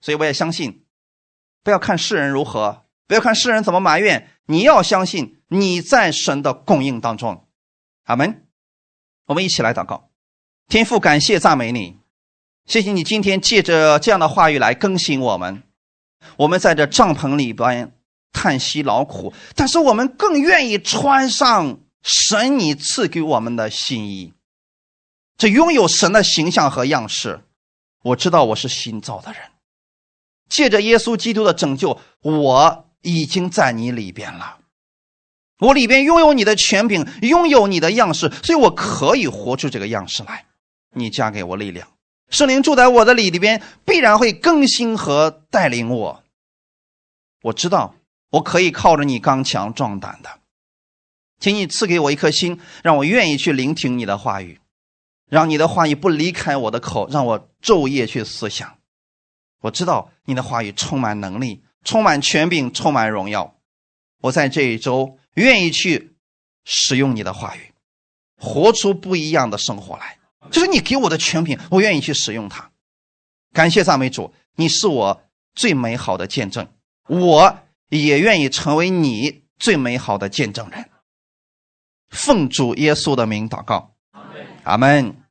[0.00, 0.84] 所以我也相信，
[1.62, 7.46] 不要看世人如何，不要看世人怎么埋怨，你要相信你在神的供应当中。
[8.04, 8.46] 阿门。
[9.26, 10.10] 我们一起来祷告，
[10.68, 11.96] 天父，感谢赞美你，
[12.66, 15.62] 谢谢你今天借着这样的话语来更新我们。
[16.36, 17.92] 我们在这帐篷里边
[18.32, 24.32] 叹息劳苦，但是我们更愿意穿上神你赐给我们的新衣，
[25.38, 27.44] 这拥有神的形象和样式。
[28.02, 29.40] 我知道我是新造的人，
[30.48, 34.58] 借着耶稣基督的拯救，我已经在你里边了。
[35.60, 40.44] 我里边拥有你的权柄，拥有你的样式，所以我可以活出这个样式来。
[40.96, 41.86] 你加给我力量，
[42.28, 46.24] 圣灵住在我的里里边，必然会更新和带领我。
[47.42, 47.94] 我知道
[48.30, 50.40] 我可以靠着你刚强壮胆的，
[51.38, 54.58] 请你赐给我一颗心，让我愿意去聆听你的话语，
[55.28, 58.78] 让你的话语不离开我的口，让我昼夜去思想。
[59.60, 63.54] 我知道你的话语充满能力，充满权柄，充满荣耀。
[64.22, 65.18] 我在这一周。
[65.36, 66.16] 愿意去
[66.64, 67.74] 使用你的话语，
[68.38, 70.16] 活出不一样的生活来，
[70.50, 72.70] 就是你给我的全品，我愿意去使用它。
[73.52, 75.22] 感谢赞美主，你是我
[75.54, 76.68] 最美好的见证，
[77.08, 80.90] 我也愿意成为你最美好的见证人。
[82.10, 83.94] 奉主耶稣的名祷告，
[84.64, 85.25] 阿门。